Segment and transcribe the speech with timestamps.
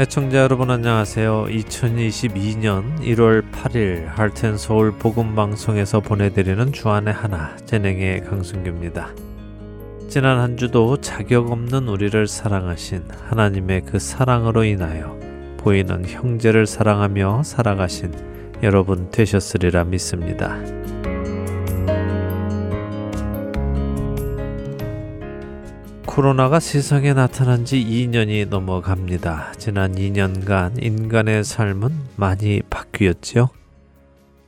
[0.00, 1.48] 애청자 여러분 안녕하세요.
[1.50, 9.10] 2022년 1월 8일 할텐 서울 복음 방송에서 보내드리는 주안의 하나 진행의 강순규입니다.
[10.08, 15.18] 지난 한 주도 자격 없는 우리를 사랑하신 하나님의 그 사랑으로 인하여
[15.58, 18.14] 보이는 형제를 사랑하며 살아가신
[18.62, 20.56] 여러분 되셨으리라 믿습니다.
[26.10, 29.52] 코로나가 세상에 나타난 지 2년이 넘어갑니다.
[29.58, 33.48] 지난 2년간 인간의 삶은 많이 바뀌었지요.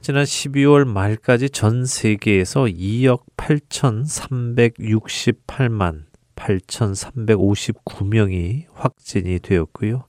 [0.01, 10.07] 지난 12월 말까지 전 세계에서 2억 8,368만 8,359명이 확진이 되었고요.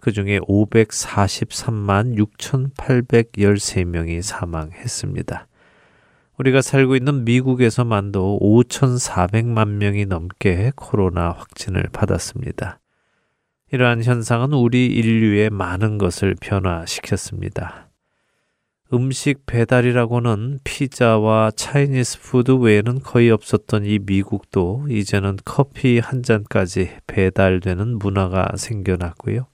[0.00, 5.46] 그 중에 543만 6,813명이 사망했습니다.
[6.40, 12.80] 우리가 살고 있는 미국에서만도 5,400만 명이 넘게 코로나 확진을 받았습니다.
[13.72, 17.90] 이러한 현상은 우리 인류의 많은 것을 변화시켰습니다.
[18.94, 27.98] 음식 배달이라고는 피자와 Chinese food 외에는 거의 없었던 이 미국도 이제는 커피 한 잔까지 배달되는
[27.98, 29.46] 문화가 생겨났고요.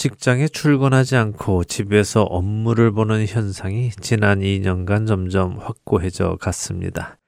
[0.00, 7.18] 직장에 출근하지 않고 집에서 업무를 보는 현상이 지난 2년간 점점 확고해져 갔습니다.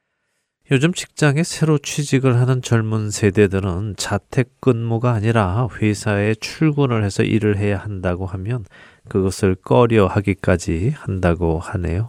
[0.70, 8.24] 요즘 직장에 새로 취직을 하는 젊은 세대들은 자택근무가 아니라 회사에 출근을 해서 일을 해야 한다고
[8.24, 8.64] 하면
[9.06, 12.08] 그것을 꺼려 하기까지 한다고 하네요.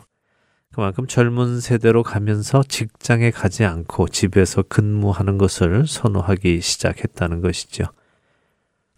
[0.73, 7.83] 그만큼 젊은 세대로 가면서 직장에 가지 않고 집에서 근무하는 것을 선호하기 시작했다는 것이죠.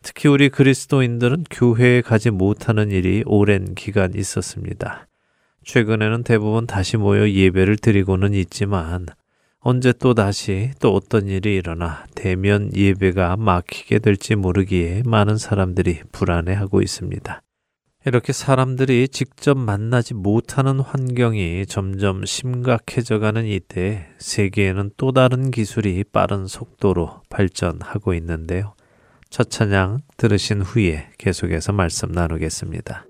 [0.07, 5.07] 특히 우리 그리스도인들은 교회에 가지 못하는 일이 오랜 기간 있었습니다.
[5.63, 9.07] 최근에는 대부분 다시 모여 예배를 드리고는 있지만
[9.61, 16.83] 언제 또 다시 또 어떤 일이 일어나 대면 예배가 막히게 될지 모르기에 많은 사람들이 불안해하고
[16.83, 17.41] 있습니다.
[18.05, 27.23] 이렇게 사람들이 직접 만나지 못하는 환경이 점점 심각해져가는 이때 세계에는 또 다른 기술이 빠른 속도로
[27.31, 28.74] 발전하고 있는데요.
[29.35, 33.05] 첫 찬양 들으신 후에 계속해서 말씀 나누겠습니다.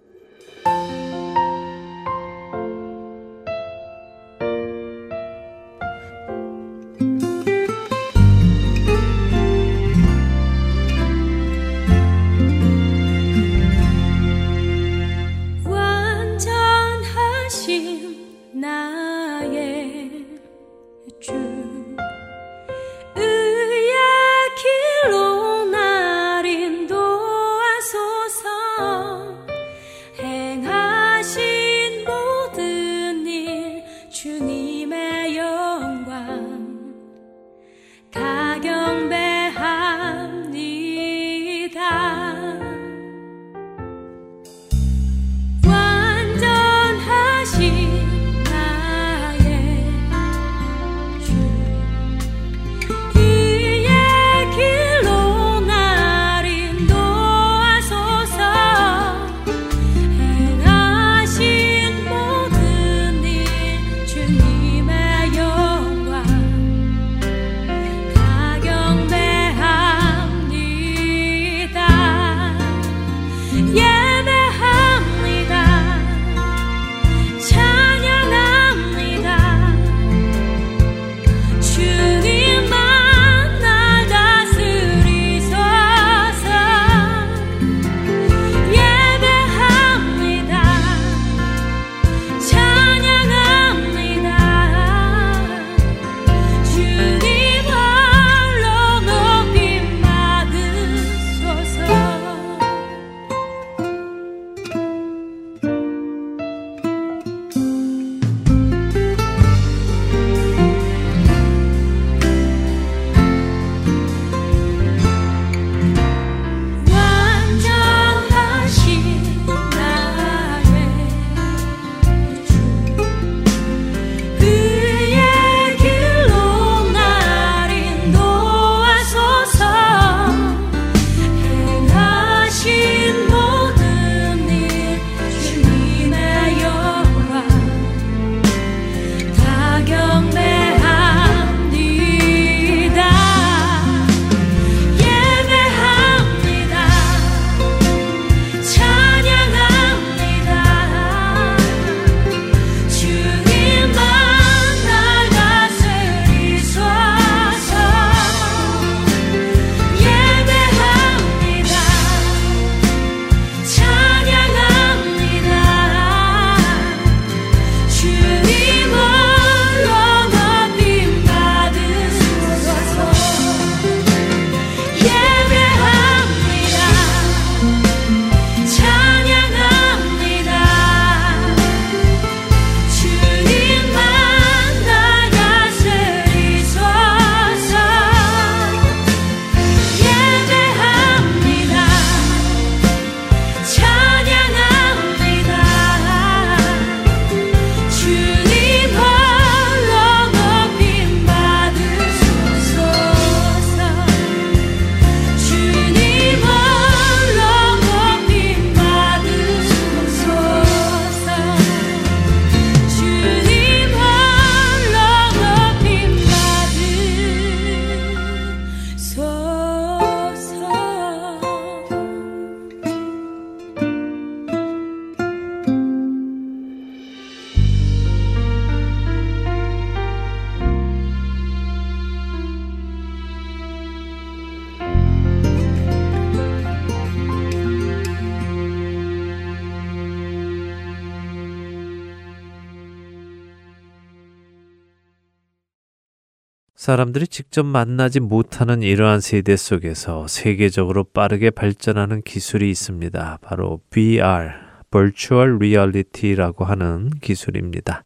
[246.86, 253.40] 사람들이 직접 만나지 못하는 이러한 세대 속에서 세계적으로 빠르게 발전하는 기술이 있습니다.
[253.42, 254.52] 바로 VR,
[254.92, 258.04] Virtual Reality라고 하는 기술입니다.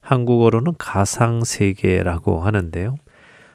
[0.00, 2.94] 한국어로는 가상세계라고 하는데요.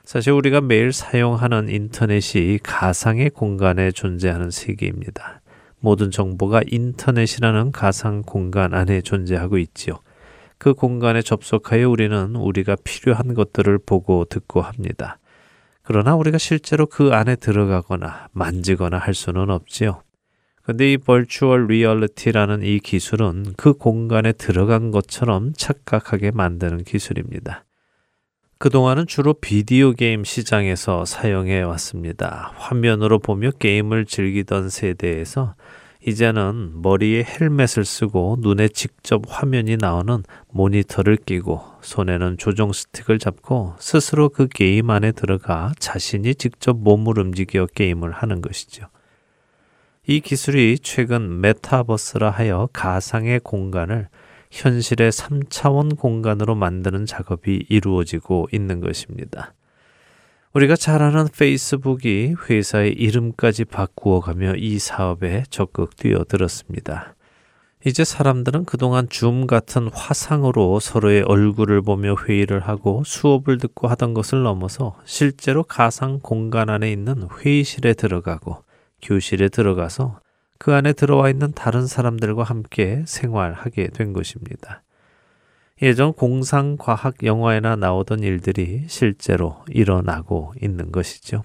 [0.03, 5.41] 사실 우리가 매일 사용하는 인터넷이 가상의 공간에 존재하는 세계입니다.
[5.79, 9.95] 모든 정보가 인터넷이라는 가상 공간 안에 존재하고 있지요.
[10.59, 15.17] 그 공간에 접속하여 우리는 우리가 필요한 것들을 보고 듣고 합니다.
[15.81, 20.03] 그러나 우리가 실제로 그 안에 들어가거나 만지거나 할 수는 없지요.
[20.61, 27.65] 근데 이 virtual reality라는 이 기술은 그 공간에 들어간 것처럼 착각하게 만드는 기술입니다.
[28.59, 32.51] 그동안은 주로 비디오 게임 시장에서 사용해 왔습니다.
[32.57, 35.55] 화면으로 보며 게임을 즐기던 세대에서
[36.05, 44.29] 이제는 머리에 헬멧을 쓰고 눈에 직접 화면이 나오는 모니터를 끼고 손에는 조종 스틱을 잡고 스스로
[44.29, 48.87] 그 게임 안에 들어가 자신이 직접 몸을 움직여 게임을 하는 것이죠.
[50.07, 54.07] 이 기술이 최근 메타버스라 하여 가상의 공간을
[54.51, 59.53] 현실의 3차원 공간으로 만드는 작업이 이루어지고 있는 것입니다.
[60.51, 67.13] 우리가 잘 아는 페이스북이 회사의 이름까지 바꾸어 가며 이 사업에 적극 뛰어들었습니다.
[67.85, 74.41] 이제 사람들은 그동안 줌 같은 화상으로 서로의 얼굴을 보며 회의를 하고 수업을 듣고 하던 것을
[74.41, 78.63] 넘어서 실제로 가상 공간 안에 있는 회의실에 들어가고
[79.03, 80.19] 교실에 들어가서
[80.57, 84.81] 그 안에 들어와 있는 다른 사람들과 함께 생활하게 된 것입니다.
[85.81, 91.43] 예전 공상과학 영화에나 나오던 일들이 실제로 일어나고 있는 것이죠.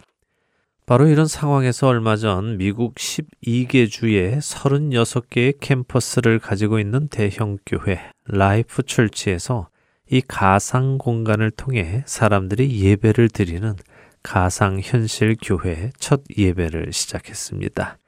[0.86, 8.82] 바로 이런 상황에서 얼마 전 미국 12개 주에 36개의 캠퍼스를 가지고 있는 대형 교회 라이프
[8.82, 9.68] 철치에서
[10.10, 13.74] 이 가상 공간을 통해 사람들이 예배를 드리는
[14.22, 17.98] 가상 현실 교회 첫 예배를 시작했습니다.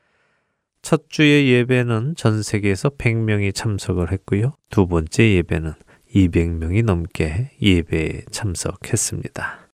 [0.83, 4.53] 첫 주의 예배는 전 세계에서 100명이 참석을 했고요.
[4.71, 5.73] 두 번째 예배는
[6.17, 9.69] 200명이 넘게 예배에 참석했습니다.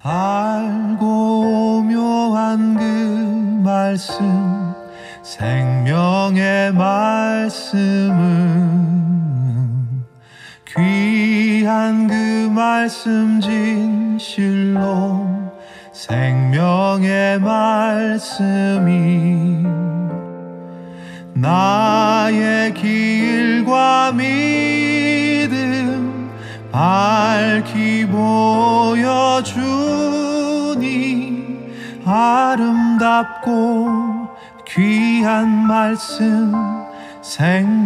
[0.00, 2.84] 알고 묘한 그
[3.64, 4.14] 말씀
[5.24, 8.14] 생명의 말씀은
[10.66, 15.26] 귀한 그 말씀 진실로
[15.92, 18.26] 생명의 말씀이
[21.38, 25.46] 나의 길과 믿음
[26.72, 28.96] 밝히 보여주니
[32.06, 33.48] 아름답고
[34.66, 36.54] 귀한 말씀
[37.20, 37.76] 생명샘이로다.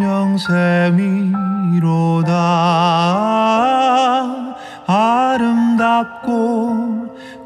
[4.86, 6.26] 아름답고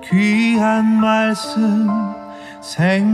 [0.05, 2.24] 귀한 말씀
[2.65, 3.05] 생명샘이로다.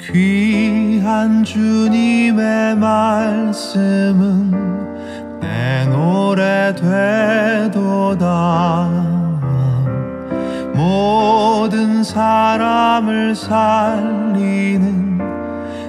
[0.00, 4.52] 귀한 주님의 말씀은
[5.40, 8.22] 내 노래 되도다.
[10.74, 15.20] 모든 사람을 살리는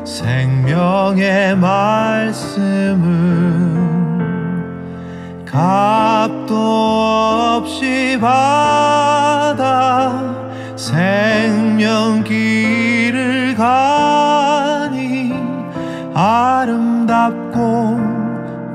[0.03, 3.03] 생명의 말씀은
[5.45, 7.12] 값도
[7.63, 9.55] 없이 받아
[10.75, 12.35] 생명길을
[13.55, 15.33] 가니
[16.13, 17.63] 아름답고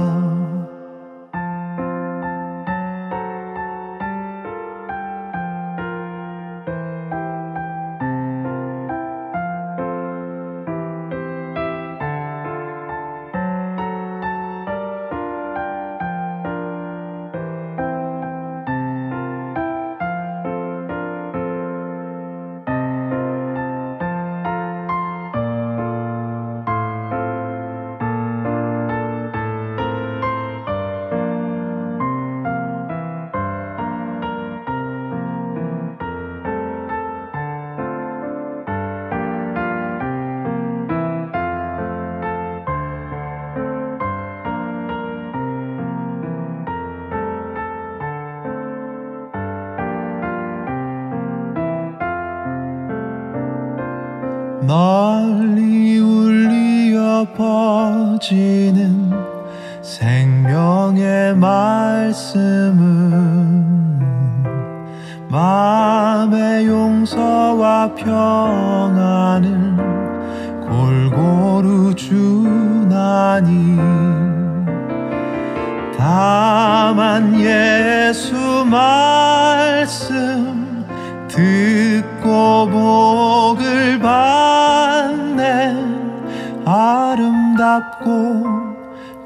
[87.65, 88.45] 아름답고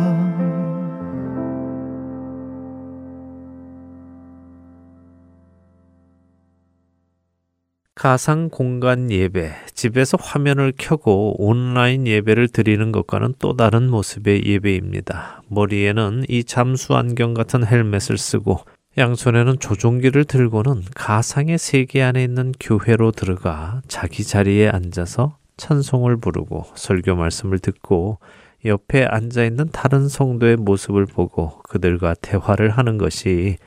[8.01, 15.43] 가상 공간 예배, 집에서 화면을 켜고 온라인 예배를 드리는 것과는 또 다른 모습의 예배입니다.
[15.49, 18.61] 머리에는 이 잠수 안경 같은 헬멧을 쓰고
[18.97, 27.15] 양손에는 조종기를 들고는 가상의 세계 안에 있는 교회로 들어가 자기 자리에 앉아서 찬송을 부르고 설교
[27.15, 28.17] 말씀을 듣고
[28.65, 33.57] 옆에 앉아 있는 다른 성도의 모습을 보고 그들과 대화를 하는 것이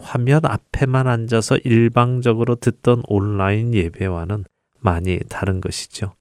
[0.00, 4.44] 화면 앞에만 앉아서 일방적으로 듣던 온라인 예배와는
[4.80, 6.14] 많이 다른 것이죠.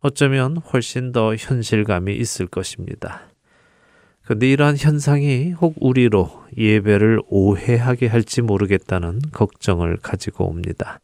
[0.00, 3.22] 어쩌면 훨씬 더 현실감이 있을 것입니다.
[4.22, 11.00] 그런데 이러한 현상이 혹 우리로 예배를 오해하게 할지 모르겠다는 걱정을 가지고 옵니다.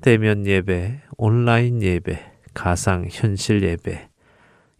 [0.00, 2.20] 대면 예배, 온라인 예배,
[2.54, 4.08] 가상 현실 예배,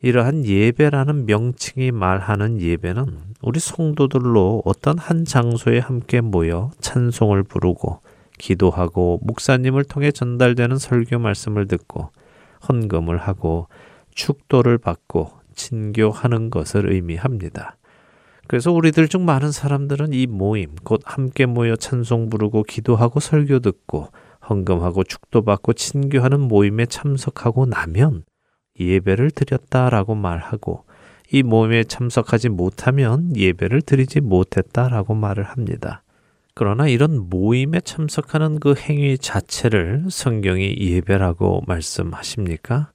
[0.07, 8.03] 이러한 예배라는 명칭이 말하는 예배는 우리 성도들로 어떤 한 장소에 함께 모여 찬송을 부르고
[8.39, 12.11] 기도하고 목사님을 통해 전달되는 설교 말씀을 듣고
[12.69, 13.67] 헌금을 하고
[14.15, 17.77] 축도를 받고 친교하는 것을 의미합니다.
[18.47, 24.07] 그래서 우리들 중 많은 사람들은 이 모임, 곧 함께 모여 찬송 부르고 기도하고 설교 듣고
[24.49, 28.23] 헌금하고 축도 받고 친교하는 모임에 참석하고 나면
[28.79, 30.85] 예배를 드렸다라고 말하고
[31.31, 36.03] 이 모임에 참석하지 못하면 예배를 드리지 못했다라고 말을 합니다.
[36.55, 42.93] 그러나 이런 모임에 참석하는 그 행위 자체를 성경이 예배라고 말씀하십니까?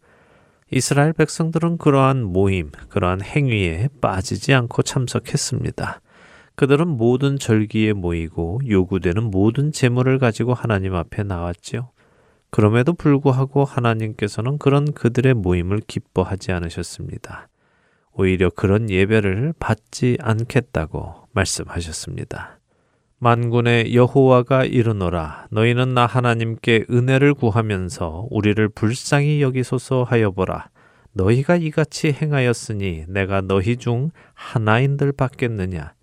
[0.71, 6.01] 이스라엘 백성들은 그러한 모임, 그러한 행위에 빠지지 않고 참석했습니다.
[6.55, 11.89] 그들은 모든 절기에 모이고 요구되는 모든 재물을 가지고 하나님 앞에 나왔지요.
[12.51, 17.47] 그럼에도 불구하고 하나님께서는 그런 그들의 모임을 기뻐하지 않으셨습니다.
[18.13, 22.59] 오히려 그런 예배를 받지 않겠다고 말씀하셨습니다.
[23.19, 30.69] 만군의 여호와가 이르노라 너희는 나 하나님께 은혜를 구하면서 우리를 불쌍히 여기소서 하여 보라
[31.13, 35.93] 너희가 이같이 행하였으니 내가 너희 중 하나인들 받겠느냐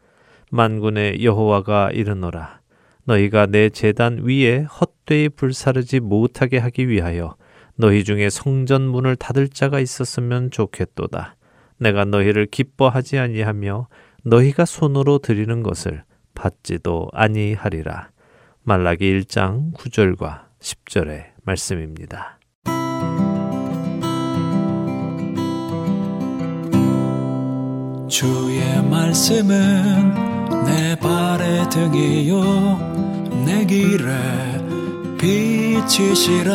[0.52, 2.61] 만군의 여호와가 이르노라
[3.08, 7.36] 너희가 내 재단 위에 헛되이 불사르지 못하게 하기 위하여
[7.74, 11.36] 너희 중에 성전 문을 닫을 자가 있었으면 좋겠도다.
[11.78, 13.88] 내가 너희를 기뻐하지 아니하며
[14.24, 18.10] 너희가 손으로 드리는 것을 받지도 아니하리라.
[18.62, 22.38] 말라기 1장 9절과 10절의 말씀입니다.
[28.08, 30.38] 주의 말씀은
[30.78, 33.42] 내 발의 등이요.
[33.44, 34.14] 내 길에
[35.18, 36.54] 빛이시라.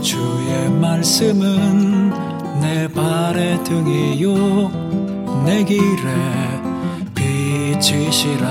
[0.00, 2.10] 주의 말씀은
[2.58, 4.70] 내 발의 등이요.
[5.44, 5.82] 내 길에
[7.14, 8.48] 빛이시라.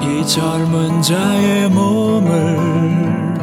[0.00, 3.36] 이 젊은 자의 몸을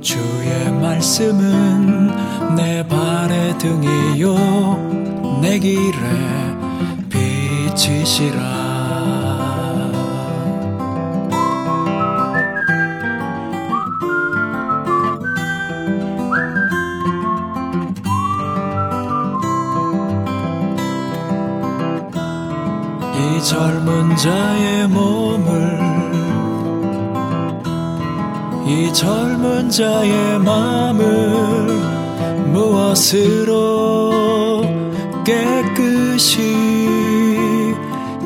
[0.00, 4.34] 주의 말씀은 내 발의 등이요.
[5.40, 5.92] 내 길에
[7.10, 8.63] 빛이시라
[23.54, 25.78] 젊은 자의 몸을
[28.66, 31.04] 이 젊은 자의 마음을
[32.52, 34.10] 무엇으로
[35.24, 36.42] 깨끗이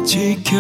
[0.02, 0.56] 지켜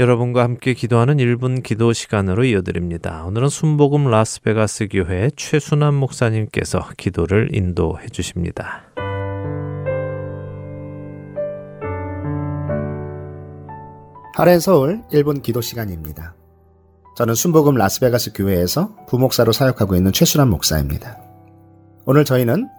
[0.00, 3.22] 여러분과 함께 기도하는 1분 기도 시간으로 이어드립니다.
[3.26, 8.84] 오늘은 순복음 라스베가스 교회 최순환 목사님께서 기도를 인도해 주십니다.
[14.34, 16.34] 하렌 서울 1분 기도 시간입니다.
[17.18, 21.18] 저는 순복음 라스베가스 교회에서 부목사로 사역하고 있는 최순환 목사입니다.
[22.06, 22.70] 오늘 저희는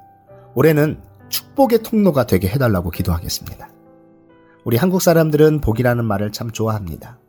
[0.56, 3.70] 올해는 축복의 통로가 되게 해달라고 기도하겠습니다.
[4.64, 7.20] 우리 한국 사람들은 복이라는 말을 참 좋아합니다.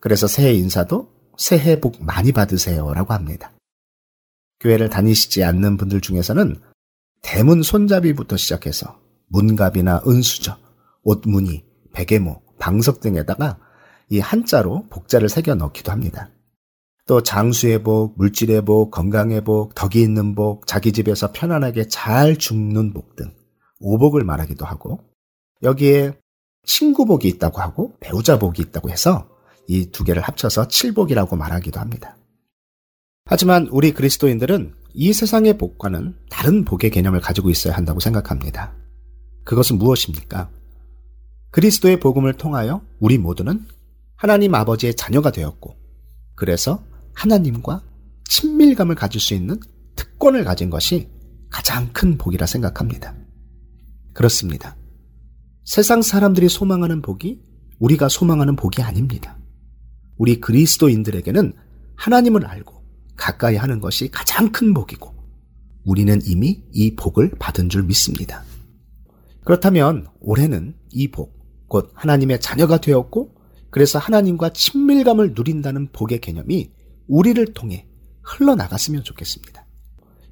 [0.00, 1.08] 그래서 새해 인사도
[1.38, 3.52] 새해 복 많이 받으세요라고 합니다.
[4.60, 6.56] 교회를 다니시지 않는 분들 중에서는
[7.22, 10.56] 대문 손잡이부터 시작해서 문갑이나 은수저,
[11.02, 13.58] 옷무늬, 베개모, 방석 등에다가
[14.10, 16.30] 이 한자로 복자를 새겨 넣기도 합니다.
[17.06, 22.92] 또 장수의 복, 물질의 복, 건강의 복, 덕이 있는 복, 자기 집에서 편안하게 잘 죽는
[22.92, 23.32] 복 등
[23.80, 25.00] 오복을 말하기도 하고
[25.62, 26.18] 여기에
[26.64, 29.28] 친구복이 있다고 하고 배우자 복이 있다고 해서
[29.68, 32.16] 이 두 개를 합쳐서 칠복이라고 말하기도 합니다.
[33.26, 38.74] 하지만 우리 그리스도인들은 이 세상의 복과는 다른 복의 개념을 가지고 있어야 한다고 생각합니다.
[39.44, 40.50] 그것은 무엇입니까?
[41.50, 43.66] 그리스도의 복음을 통하여 우리 모두는
[44.16, 45.76] 하나님 아버지의 자녀가 되었고,
[46.34, 47.82] 그래서 하나님과
[48.28, 49.58] 친밀감을 가질 수 있는
[49.96, 51.08] 특권을 가진 것이
[51.50, 53.14] 가장 큰 복이라 생각합니다.
[54.12, 54.76] 그렇습니다.
[55.64, 57.40] 세상 사람들이 소망하는 복이
[57.78, 59.38] 우리가 소망하는 복이 아닙니다.
[60.16, 61.54] 우리 그리스도인들에게는
[61.96, 62.84] 하나님을 알고
[63.16, 65.12] 가까이 하는 것이 가장 큰 복이고
[65.84, 68.44] 우리는 이미 이 복을 받은 줄 믿습니다.
[69.44, 71.34] 그렇다면 올해는 이 복,
[71.68, 73.34] 곧 하나님의 자녀가 되었고
[73.70, 76.70] 그래서 하나님과 친밀감을 누린다는 복의 개념이
[77.08, 77.86] 우리를 통해
[78.22, 79.66] 흘러나갔으면 좋겠습니다.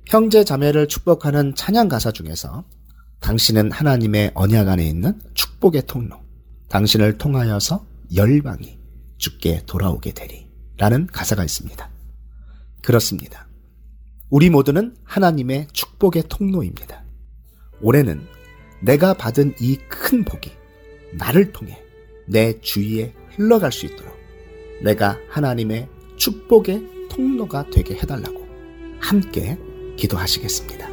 [0.06, 2.64] 형제 자매를 축복하는 찬양 가사 중에서
[3.22, 6.16] 당신은 하나님의 언약 안에 있는 축복의 통로,
[6.68, 8.78] 당신을 통하여서 열방이
[9.18, 10.46] 죽게 돌아오게 되리.
[10.76, 11.90] 라는 가사가 있습니다.
[12.82, 13.46] 그렇습니다.
[14.28, 17.04] 우리 모두는 하나님의 축복의 통로입니다.
[17.80, 18.26] 올해는
[18.80, 20.50] 내가 받은 이 큰 복이
[21.14, 21.80] 나를 통해
[22.26, 24.12] 내 주위에 흘러갈 수 있도록
[24.82, 28.46] 내가 하나님의 축복의 통로가 되게 해달라고
[28.98, 29.56] 함께
[29.96, 30.91] 기도하시겠습니다.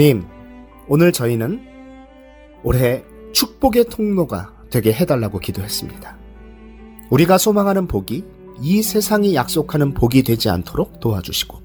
[0.00, 0.26] 주님,
[0.88, 1.60] 오늘 저희는
[2.62, 6.16] 올해 축복의 통로가 되게 해달라고 기도했습니다.
[7.10, 8.24] 우리가 소망하는 복이
[8.62, 11.60] 이 세상이 약속하는 복이 되지 않도록 도와주시고,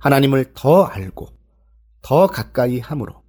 [0.00, 1.28] 하나님을 더 알고
[2.02, 3.22] 더 가까이 함으로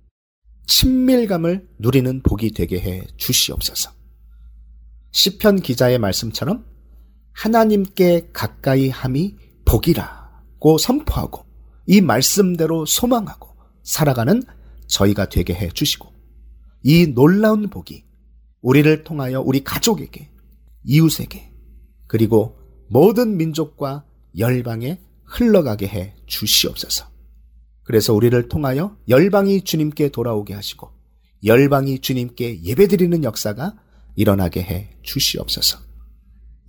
[0.66, 3.92] 친밀감을 누리는 복이 되게 해 주시옵소서.
[5.12, 6.66] 시편 기자의 말씀처럼
[7.32, 9.36] 하나님께 가까이 함이
[9.66, 11.46] 복이라고 선포하고
[11.86, 13.45] 이 말씀대로 소망하고
[13.86, 14.44] 살아가는
[14.88, 16.14] 저희가 되게 해 주시고
[16.84, 18.04] 이 놀라운 복이
[18.62, 20.30] 우리를 통하여 우리 가족에게
[20.84, 21.52] 이웃에게
[22.08, 24.06] 그리고 모든 민족과
[24.38, 27.08] 열방에 흘러가게 해 주시옵소서.
[27.84, 30.92] 그래서 우리를 통하여 열방이 주님께 돌아오게 하시고
[31.44, 33.76] 열방이 주님께 예배드리는 역사가
[34.16, 35.80] 일어나게 해 주시옵소서.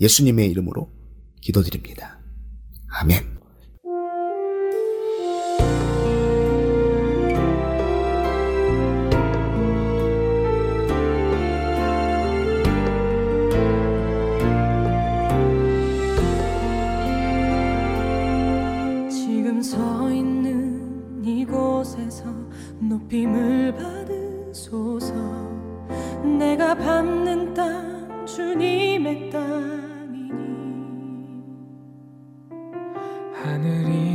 [0.01, 0.91] 예수님의 이름으로
[1.41, 2.21] 기도드립니다.
[2.89, 3.36] 아멘.
[23.17, 25.15] 높임을 받으소서.
[26.39, 30.33] 내가 밟는 땅 주님의 땅이니.
[33.33, 34.06] 하늘이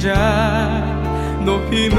[0.00, 0.80] 통치자
[1.44, 1.92] 높임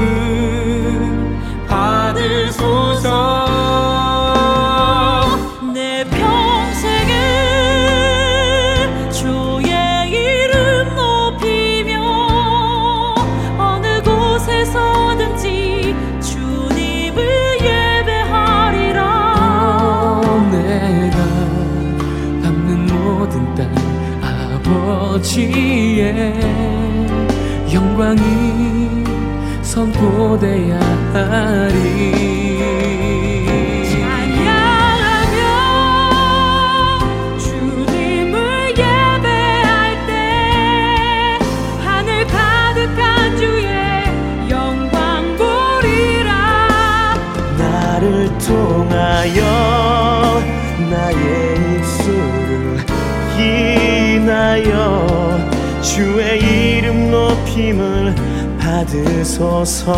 [29.74, 30.78] 광 보리라.
[47.56, 49.40] 나를 통하여
[50.90, 52.76] 나의 입술을
[53.38, 54.68] 인하여
[55.80, 58.31] 주의 이름 높임을
[58.72, 59.92] 받으소서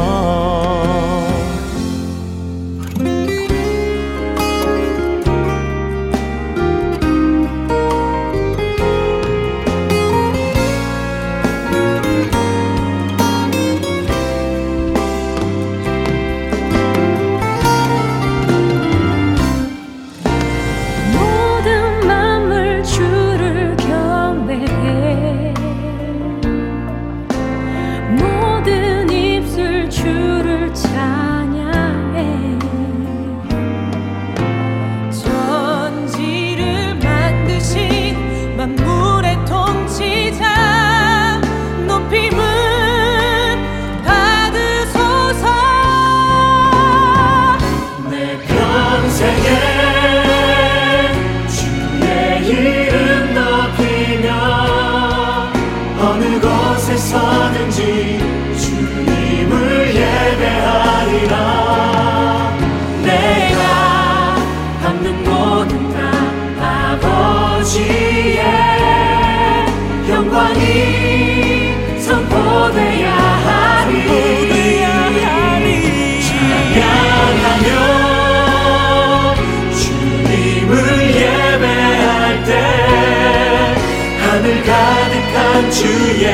[84.45, 86.27] 하늘 가득한 주의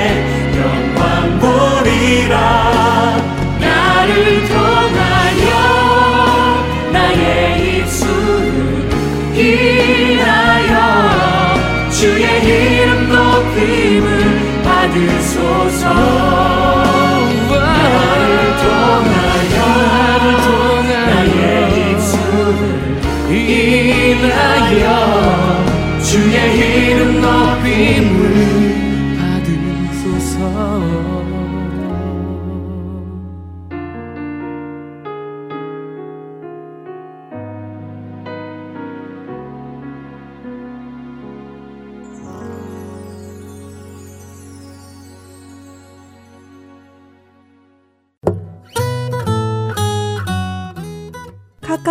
[0.56, 2.34] 영광 보리라.
[3.60, 5.50] 나를 통하여
[6.92, 8.90] 나의 입술을
[9.36, 10.74] 인하여
[11.92, 12.24] 주의
[12.80, 14.08] 이름 높임을
[14.64, 16.29] 받으소서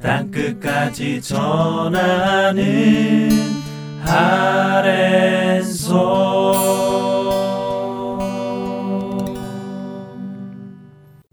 [0.00, 2.64] 땅끝까지 전하는
[4.06, 5.98] 아랜소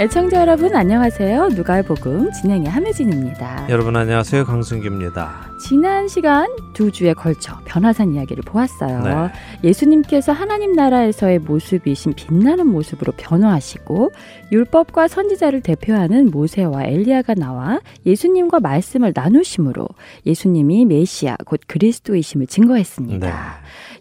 [0.00, 1.50] 애청자 여러분 안녕하세요.
[1.50, 3.68] 누가의 복음 진행의 함혜진입니다.
[3.70, 4.44] 여러분 안녕하세요.
[4.44, 5.52] 강승규입니다.
[5.60, 9.02] 지난 시간 두 주에 걸쳐 변화산 이야기를 보았어요.
[9.02, 9.68] 네.
[9.68, 14.10] 예수님께서 하나님 나라에서의 모습이신 빛나는 모습으로 변화하시고
[14.50, 19.86] 율법과 선지자를 대표하는 모세와 엘리야가 나와 예수님과 말씀을 나누심으로
[20.26, 23.26] 예수님이 메시아 곧 그리스도이심을 증거했습니다.
[23.28, 23.32] 네.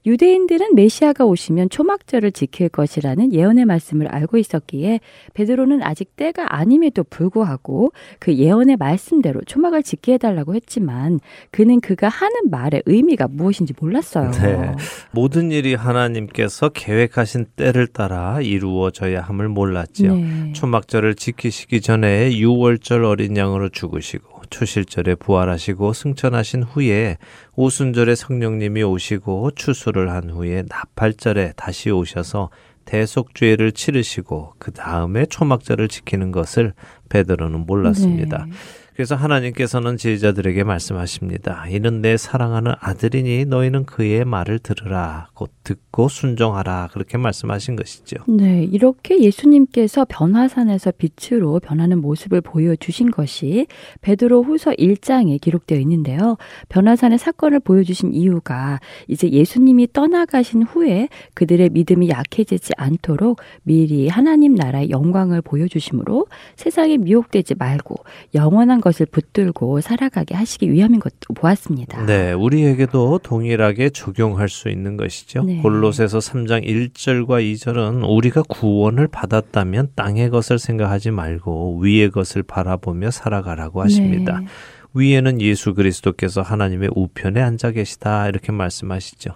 [0.05, 4.99] 유대인들은 메시아가 오시면 초막절을 지킬 것이라는 예언의 말씀을 알고 있었기에
[5.33, 11.19] 베드로는 아직 때가 아님에도 불구하고 그 예언의 말씀대로 초막을 지게 해달라고 했지만
[11.51, 14.31] 그는 그가 하는 말의 의미가 무엇인지 몰랐어요.
[14.31, 14.71] 네.
[15.11, 20.15] 모든 일이 하나님께서 계획하신 때를 따라 이루어져야 함을 몰랐지요.
[20.15, 20.53] 네.
[20.53, 27.17] 초막절을 지키시기 전에 6월절 어린 양으로 죽으시고 초실절에 부활하시고 승천하신 후에
[27.55, 32.51] 오순절에 성령님이 오시고 추수를 한 후에 나팔절에 다시 오셔서
[32.85, 36.73] 대속죄를 치르시고 그 다음에 초막절을 지키는 것을
[37.09, 38.45] 베드로는 몰랐습니다.
[38.45, 38.51] 네.
[38.95, 41.67] 그래서 하나님께서는 제자들에게 말씀하십니다.
[41.69, 45.29] 이는 내 사랑하는 아들이니 너희는 그의 말을 들으라.
[45.33, 46.89] 곧 듣고 순종하라.
[46.93, 48.17] 그렇게 말씀하신 것이죠.
[48.27, 53.65] 네, 이렇게 예수님께서 변화산에서 빛으로 변하는 모습을 보여주신 것이
[54.01, 56.37] 베드로 후서 1장에 기록되어 있는데요.
[56.69, 64.91] 변화산의 사건을 보여주신 이유가 이제 예수님이 떠나가신 후에 그들의 믿음이 약해지지 않도록 미리 하나님 나라의
[64.91, 67.95] 영광을 보여주심으로 세상에 미혹되지 말고
[68.35, 72.05] 영원한 것을 붙들고 살아가게 하시기 위함인 것도 보았습니다.
[72.05, 75.43] 네, 우리에게도 동일하게 적용할 수 있는 것이죠.
[75.43, 75.61] 네.
[75.61, 83.81] 골로새서 3장 1절과 2절은 우리가 구원을 받았다면 땅의 것을 생각하지 말고 위의 것을 바라보며 살아가라고
[83.81, 84.41] 하십니다.
[84.41, 84.47] 네.
[84.95, 89.31] 위에는 예수 그리스도께서 하나님의 우편에 앉아 계시다 이렇게 말씀하시죠.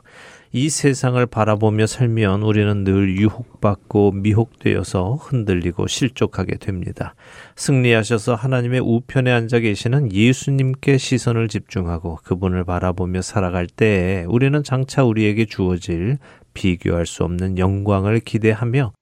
[0.53, 7.15] 이 세상을 바라보며 살면 우리는 늘 유혹받고 미혹되어서 흔들리고 실족하게 됩니다.
[7.55, 15.45] 승리하셔서 하나님의 우편에 앉아 계시는 예수님께 시선을 집중하고 그분을 바라보며 살아갈 때에 우리는 장차 우리에게
[15.45, 16.17] 주어질
[16.53, 18.93] 비교할 수 없는 영광을 기대하며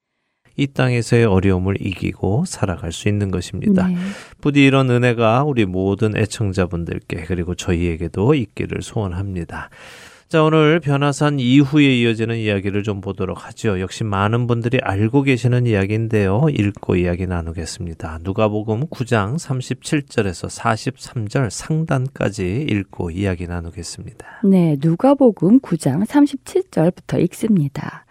[0.58, 3.88] 이 땅에서의 어려움을 이기고 살아갈 수 있는 것입니다.
[3.88, 3.96] 네.
[4.40, 9.70] 부디 이런 은혜가 우리 모든 애청자분들께 그리고 저희에게도 있기를 소원합니다.
[10.28, 13.80] 자, 오늘 변화산 이후에 이어지는 이야기를 좀 보도록 하죠.
[13.80, 16.48] 역시 많은 분들이 알고 계시는 이야기인데요.
[16.50, 18.20] 읽고 이야기 나누겠습니다.
[18.24, 24.42] 누가복음 9장 37절에서 43절 상단까지 읽고 이야기 나누겠습니다.
[24.46, 28.06] 네, 누가복음 9장 37절부터 읽습니다.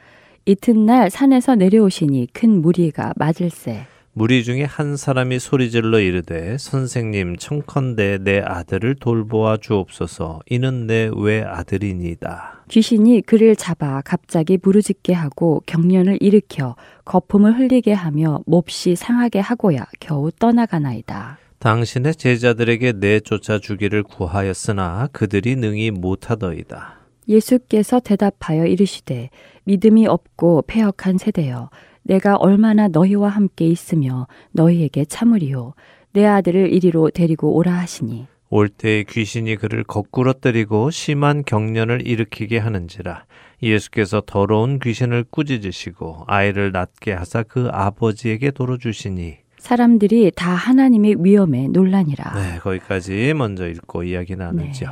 [0.46, 8.38] 이튿날 산에서 내려오시니 큰 무리가 맞을세 무리 중에 한 사람이 소리질러 이르되 선생님 청컨대 내
[8.38, 12.62] 아들을 돌보아 주옵소서 이는 내 외아들이니이다.
[12.68, 20.30] 귀신이 그를 잡아 갑자기 부르짖게 하고 경련을 일으켜 거품을 흘리게 하며 몹시 상하게 하고야 겨우
[20.30, 21.38] 떠나가나이다.
[21.58, 27.00] 당신의 제자들에게 내쫓아 주기를 구하였으나 그들이 능히 못하더이다.
[27.28, 29.30] 예수께서 대답하여 이르시되
[29.64, 31.70] 믿음이 없고 패역한 세대여
[32.04, 35.74] 내가 얼마나 너희와 함께 있으며 너희에게 참으리요.
[36.12, 38.26] 내 아들을 이리로 데리고 오라 하시니.
[38.50, 43.24] 올 때에 귀신이 그를 거꾸로 때리고 심한 경련을 일으키게 하는지라
[43.62, 49.38] 예수께서 더러운 귀신을 꾸짖으시고 아이를 낳게 하사 그 아버지에게 도로 주시니.
[49.58, 52.34] 사람들이 다 하나님의 위엄에 논란이라.
[52.34, 54.86] 네, 거기까지 먼저 읽고 이야기 나누죠.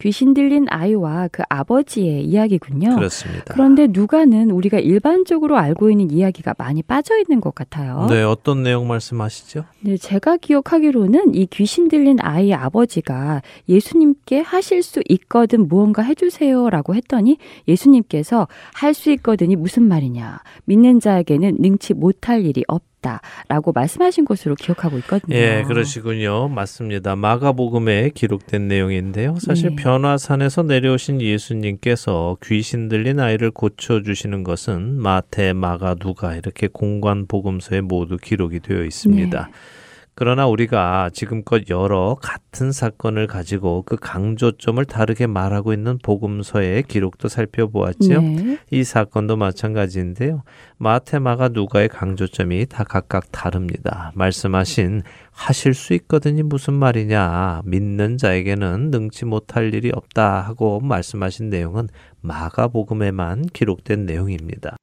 [0.00, 2.94] 귀신 들린 아이와 그 아버지의 이야기군요.
[2.96, 3.54] 그렇습니다.
[3.54, 8.06] 그런데 누가는 우리가 일반적으로 알고 있는 이야기가 많이 빠져 있는 것 같아요.
[8.10, 9.64] 네, 어떤 내용 말씀하시죠?
[9.80, 17.38] 네, 제가 기억하기로는 이 귀신 들린 아이의 아버지가 예수님께 하실 수 있거든 무언가 해주세요라고 했더니
[17.66, 20.40] 예수님께서 할 수 있거든이 무슨 말이냐.
[20.64, 22.88] 믿는 자에게는 능치 못할 일이 없다.
[23.48, 25.36] 라고 말씀하신 것으로 기억하고 있거든요.
[25.36, 26.48] 예, 그러시군요.
[26.48, 27.16] 맞습니다.
[27.16, 29.36] 마가복음에 기록된 내용인데요.
[29.38, 29.76] 사실 네.
[29.76, 37.80] 변화산에서 내려오신 예수님께서 귀신 들린 아이를 고쳐 주시는 것은 마태, 마가, 누가 이렇게 공관 복음서에
[37.80, 39.46] 모두 기록이 되어 있습니다.
[39.46, 39.52] 네.
[40.20, 48.20] 그러나 우리가 지금껏 여러 같은 사건을 가지고 그 강조점을 다르게 말하고 있는 복음서의 기록도 살펴보았지요.
[48.20, 48.58] 네.
[48.72, 50.42] 이 사건도 마찬가지인데요.
[50.78, 54.10] 마태, 마가, 누가의 강조점이 다 각각 다릅니다.
[54.16, 57.62] 말씀하신 하실 수 있거든이 무슨 말이냐.
[57.64, 61.86] 믿는 자에게는 능치 못할 일이 없다 하고 말씀하신 내용은
[62.22, 64.78] 마가복음에만 기록된 내용입니다.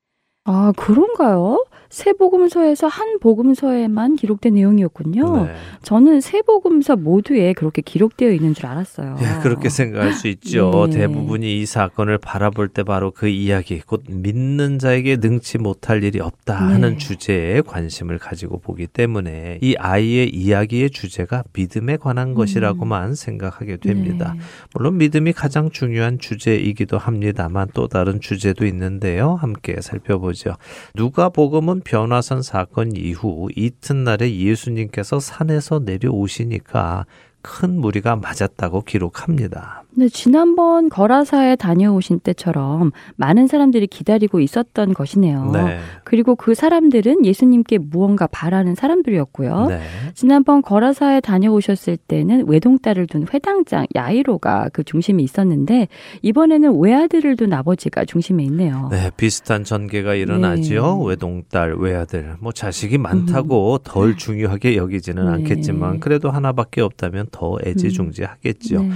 [0.46, 1.66] 아, 그런가요?
[1.90, 5.46] 세 복음서에서 한 복음서에만 기록된 내용이었군요.
[5.46, 5.56] 네.
[5.82, 9.18] 저는 세 복음서 모두에 그렇게 기록되어 있는 줄 알았어요.
[9.20, 10.88] 예, 그렇게 생각할 수 있죠.
[10.90, 11.00] 네.
[11.00, 16.56] 대부분이 이 사건을 바라볼 때 바로 그 이야기, 곧 믿는 자에게 능치 못할 일이 없다
[16.56, 16.98] 하는 네.
[16.98, 24.34] 주제에 관심을 가지고 보기 때문에 이 아이의 이야기의 주제가 믿음에 관한 것이라고만 생각하게 됩니다.
[24.36, 24.42] 네.
[24.74, 29.36] 물론 믿음이 가장 중요한 주제이기도 합니다만 또 다른 주제도 있는데요.
[29.36, 30.56] 함께 살펴보죠.
[30.94, 37.06] 누가 복음은 변화산 사건 이후 이튿날에 예수님께서 산에서 내려오시니까
[37.42, 39.85] 큰 무리가 맞았다고 기록합니다.
[39.98, 45.52] 네, 지난번 거라사에 다녀오신 때처럼 많은 사람들이 기다리고 있었던 것이네요.
[45.54, 45.80] 네.
[46.04, 49.68] 그리고 그 사람들은 예수님께 무언가 바라는 사람들이었고요.
[49.68, 49.80] 네.
[50.14, 55.88] 지난번 거라사에 다녀오셨을 때는 외동딸을 둔 회당장 야이로가 그 중심에 있었는데
[56.22, 58.90] 이번에는 외아들을 둔 아버지가 중심에 있네요.
[58.92, 60.98] 네, 비슷한 전개가 일어나지요.
[60.98, 61.10] 네.
[61.10, 62.36] 외동딸, 외아들.
[62.40, 65.32] 뭐 자식이 많다고 덜 중요하게 여기지는 네.
[65.32, 68.82] 않겠지만 그래도 하나밖에 없다면 더 애지중지하겠죠.
[68.82, 68.90] 네.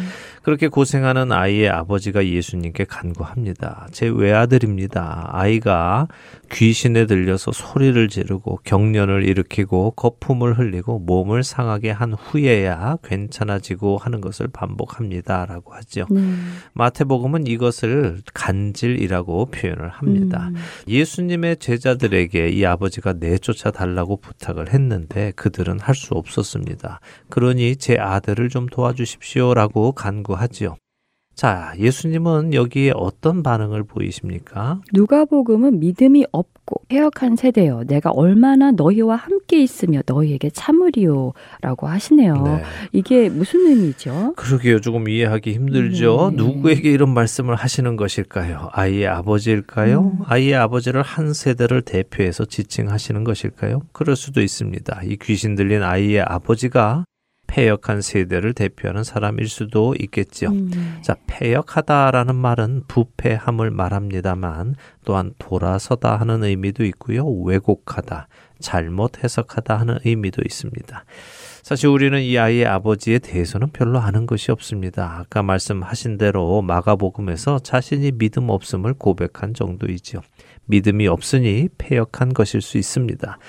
[0.49, 3.87] 그렇게 고생하는 아이의 아버지가 예수님께 간구합니다.
[3.91, 5.29] 제 외아들입니다.
[5.31, 6.07] 아이가
[6.51, 14.47] 귀신에 들려서 소리를 지르고 경련을 일으키고 거품을 흘리고 몸을 상하게 한 후에야 괜찮아지고 하는 것을
[14.47, 15.45] 반복합니다.
[15.45, 16.07] 라고 하죠.
[16.09, 16.21] 네.
[16.73, 20.49] 마태복음은 이것을 간질이라고 표현을 합니다.
[20.49, 20.55] 음.
[20.87, 27.01] 예수님의 제자들에게 이 아버지가 내쫓아 달라고 부탁을 했는데 그들은 할 수 없었습니다.
[27.29, 30.77] 그러니 제 아들을 좀 도와주십시오라고 간구하지요.
[31.39, 34.81] 자, 예수님은 여기에 어떤 반응을 보이십니까?
[34.91, 42.33] 누가복음은 믿음이 없고 폐역한 세대여 내가 얼마나 너희와 함께 있으며 너희에게 참으리요라고 하시네요.
[42.43, 42.63] 네.
[42.91, 44.33] 이게 무슨 의미죠?
[44.35, 44.81] 그러게요.
[44.81, 46.33] 조금 이해하기 힘들죠.
[46.35, 46.43] 네.
[46.43, 48.67] 누구에게 이런 말씀을 하시는 것일까요?
[48.73, 50.01] 아이의 아버지일까요?
[50.01, 50.19] 음.
[50.25, 53.83] 아이의 아버지를 한 세대를 대표해서 지칭하시는 것일까요?
[53.93, 55.03] 그럴 수도 있습니다.
[55.05, 57.05] 이 귀신 들린 아이의 아버지가
[57.49, 60.49] 폐역한 세대를 대표하는 사람일 수도 있겠지요.
[60.49, 60.99] 음.
[61.01, 67.27] 자, 폐역하다라는 말은 부패함을 말합니다만 또한 돌아서다 하는 의미도 있고요.
[67.27, 68.27] 왜곡하다,
[68.59, 71.05] 잘못 해석하다 하는 의미도 있습니다.
[71.63, 75.17] 사실 우리는 이 아이의 아버지에 대해서는 별로 아는 것이 없습니다.
[75.19, 80.21] 아까 말씀하신 대로 마가복음에서 자신이 믿음 없음을 고백한 정도이지요.
[80.65, 83.39] 믿음이 없으니 폐역한 것일 수 있습니다.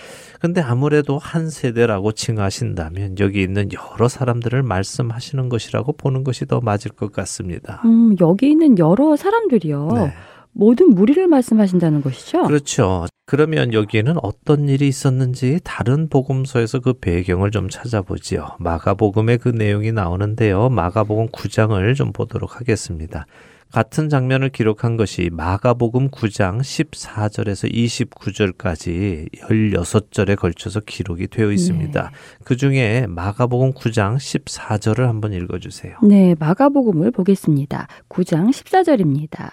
[0.41, 6.93] 근데 아무래도 한 세대라고 칭하신다면 여기 있는 여러 사람들을 말씀하시는 것이라고 보는 것이 더 맞을
[6.93, 7.82] 것 같습니다.
[7.84, 9.88] 음, 여기 있는 여러 사람들이요.
[9.93, 10.12] 네.
[10.53, 12.43] 모든 무리를 말씀하신다는 것이죠?
[12.43, 13.07] 그렇죠.
[13.26, 18.57] 그러면 여기에는 어떤 일이 있었는지 다른 복음서에서 그 배경을 좀 찾아보지요.
[18.59, 20.68] 마가복음에 그 내용이 나오는데요.
[20.70, 23.26] 마가복음 9장을 좀 보도록 하겠습니다.
[23.73, 32.11] 같은 장면을 기록한 것이 마가복음 9장 14절에서 29절까지 16절에 걸쳐서 기록이 되어 있습니다.
[32.45, 35.97] 그 중에 마가복음 9장 14절을 한번 읽어 주세요.
[36.03, 37.87] 네, 마가복음을 보겠습니다.
[38.09, 39.51] 9장 14절입니다.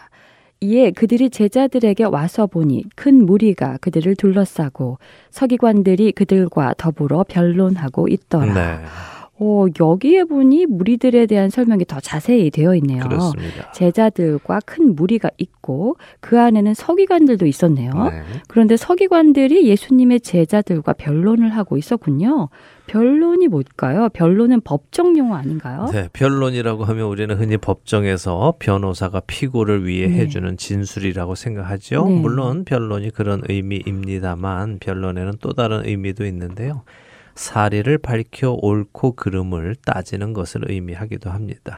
[0.61, 4.97] 이에 그들이 제자들에게 와서 보니 큰 무리가 그들을 둘러싸고
[5.29, 8.53] 서기관들이 그들과 더불어 변론하고 있더라.
[8.53, 8.85] 네,
[9.39, 13.03] 어, 여기에 보니 무리들에 대한 설명이 더 자세히 되어 있네요.
[13.03, 13.71] 그렇습니다.
[13.71, 17.91] 제자들과 큰 무리가 있고 그 안에는 서기관들도 있었네요.
[17.91, 18.21] 네.
[18.47, 22.49] 그런데 서기관들이 예수님의 제자들과 변론을 하고 있었군요.
[22.87, 24.09] 변론이 뭘까요?
[24.09, 25.87] 변론은 법정 용어 아닌가요?
[25.91, 30.19] 네, 변론이라고 하면 우리는 흔히 법정에서 변호사가 피고를 위해 네.
[30.19, 32.07] 해주는 진술이라고 생각하죠.
[32.07, 32.15] 네.
[32.15, 36.83] 물론 변론이 그런 의미입니다만 변론에는 또 다른 의미도 있는데요.
[37.37, 41.77] 사리를 밝혀 옳고 그름을 따지는 것을 의미하기도 합니다.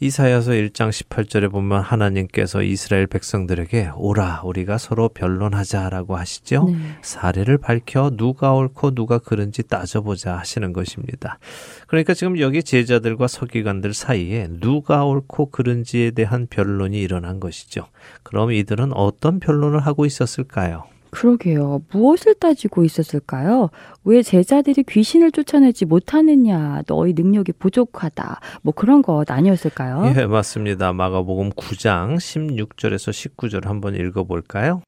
[0.00, 6.64] 이사야서 1장 18절에 보면 하나님께서 이스라엘 백성들에게 오라 우리가 서로 변론하자라고 하시죠.
[6.64, 6.76] 네.
[7.02, 11.38] 사례를 밝혀 누가 옳고 누가 그른지 따져보자 하시는 것입니다.
[11.86, 17.86] 그러니까 지금 여기 제자들과 서기관들 사이에 누가 옳고 그른지에 대한 변론이 일어난 것이죠.
[18.24, 20.86] 그럼 이들은 어떤 변론을 하고 있었을까요?
[21.14, 21.82] 그러게요.
[21.92, 23.70] 무엇을 따지고 있었을까요?
[24.02, 30.12] 왜 제자들이 귀신을 쫓아내지 못하느냐, 너희 능력이 부족하다, 뭐 그런 것 아니었을까요?
[30.16, 30.92] 예, 맞습니다.
[30.92, 34.82] 마가복음 9장 16절에서 19절 한번 읽어볼까요?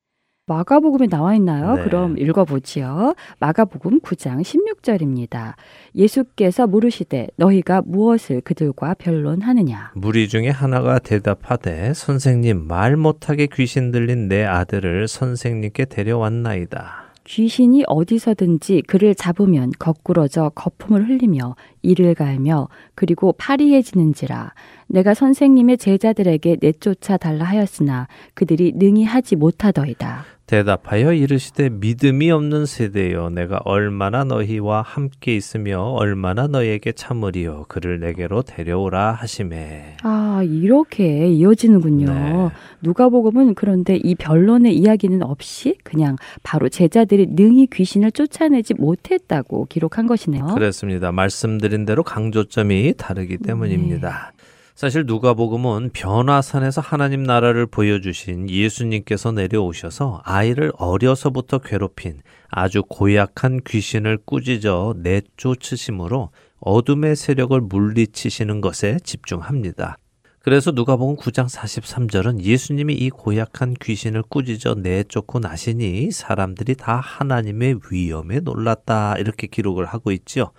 [0.56, 1.74] 마가복음에 나와 있나요?
[1.74, 1.82] 네.
[1.82, 3.14] 그럼 읽어보지요.
[3.40, 5.54] 마가복음 9장 16절입니다.
[5.96, 9.90] 예수께서 물으시되 너희가 무엇을 그들과 변론하느냐?
[9.96, 17.06] 무리 중에 하나가 대답하되 선생님 말 못하게 귀신 들린 내 아들을 선생님께 데려왔나이다.
[17.24, 24.52] 귀신이 어디서든지 그를 잡으면 거꾸러져 거품을 흘리며 이를 갈며 그리고 파리해지는지라
[24.86, 30.35] 내가 선생님의 제자들에게 내쫓아 달라 하였으나 그들이 능히 하지 못하더이다.
[30.46, 38.42] 대답하여 이르시되 믿음이 없는 세대여 내가 얼마나 너희와 함께 있으며 얼마나 너희에게 참으리요 그를 내게로
[38.42, 42.06] 데려오라 하심에 아, 이렇게 이어지는군요.
[42.06, 42.50] 네.
[42.82, 50.46] 누가복음은 그런데 이 변론의 이야기는 없이 그냥 바로 제자들이 능히 귀신을 쫓아내지 못했다고 기록한 것이네요.
[50.46, 51.10] 그렇습니다.
[51.10, 54.32] 말씀드린 대로 강조점이 다르기 때문입니다.
[54.76, 62.20] 사실 누가복음은 변화산에서 하나님 나라를 보여주신 예수님께서 내려오셔서 아이를 어려서부터 괴롭힌
[62.50, 66.28] 아주 고약한 귀신을 꾸짖어 내쫓으심으로
[66.60, 69.96] 어둠의 세력을 물리치시는 것에 집중합니다.
[70.46, 78.38] 그래서 누가복음 9장 43절은 예수님이 이 고약한 귀신을 꾸짖어 내쫓고 나시니 사람들이 다 하나님의 위엄에
[78.38, 80.52] 놀랐다 이렇게 기록을 하고 있죠.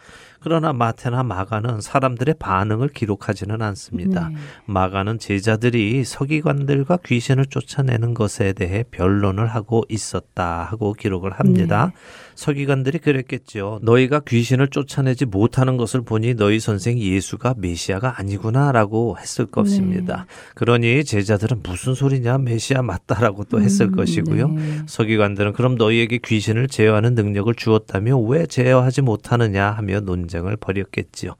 [0.47, 4.29] 그러나 마태나 마가는 사람들의 반응을 기록하지는 않습니다.
[4.29, 4.35] 네.
[4.65, 11.91] 마가는 제자들이 서기관들과 귀신을 쫓아내는 것에 대해 변론을 하고 있었다 하고 기록을 합니다.
[12.37, 13.79] 서기관들이 그랬겠죠.
[13.81, 20.27] 너희가 귀신을 쫓아내지 못하는 것을 보니 너희 선생 예수가 메시아가 아니구나라고 했을 것입니다.
[20.53, 24.49] 그러니 제자들은 무슨 소리냐 메시아 맞다라고 또 했을 음, 것이고요.
[24.49, 24.61] 네.
[24.85, 31.33] 서기관들은 그럼 너희에게 귀신을 제어하는 능력을 주었다며 왜 제어하지 못하느냐 하며 논쟁을 벌였겠지요.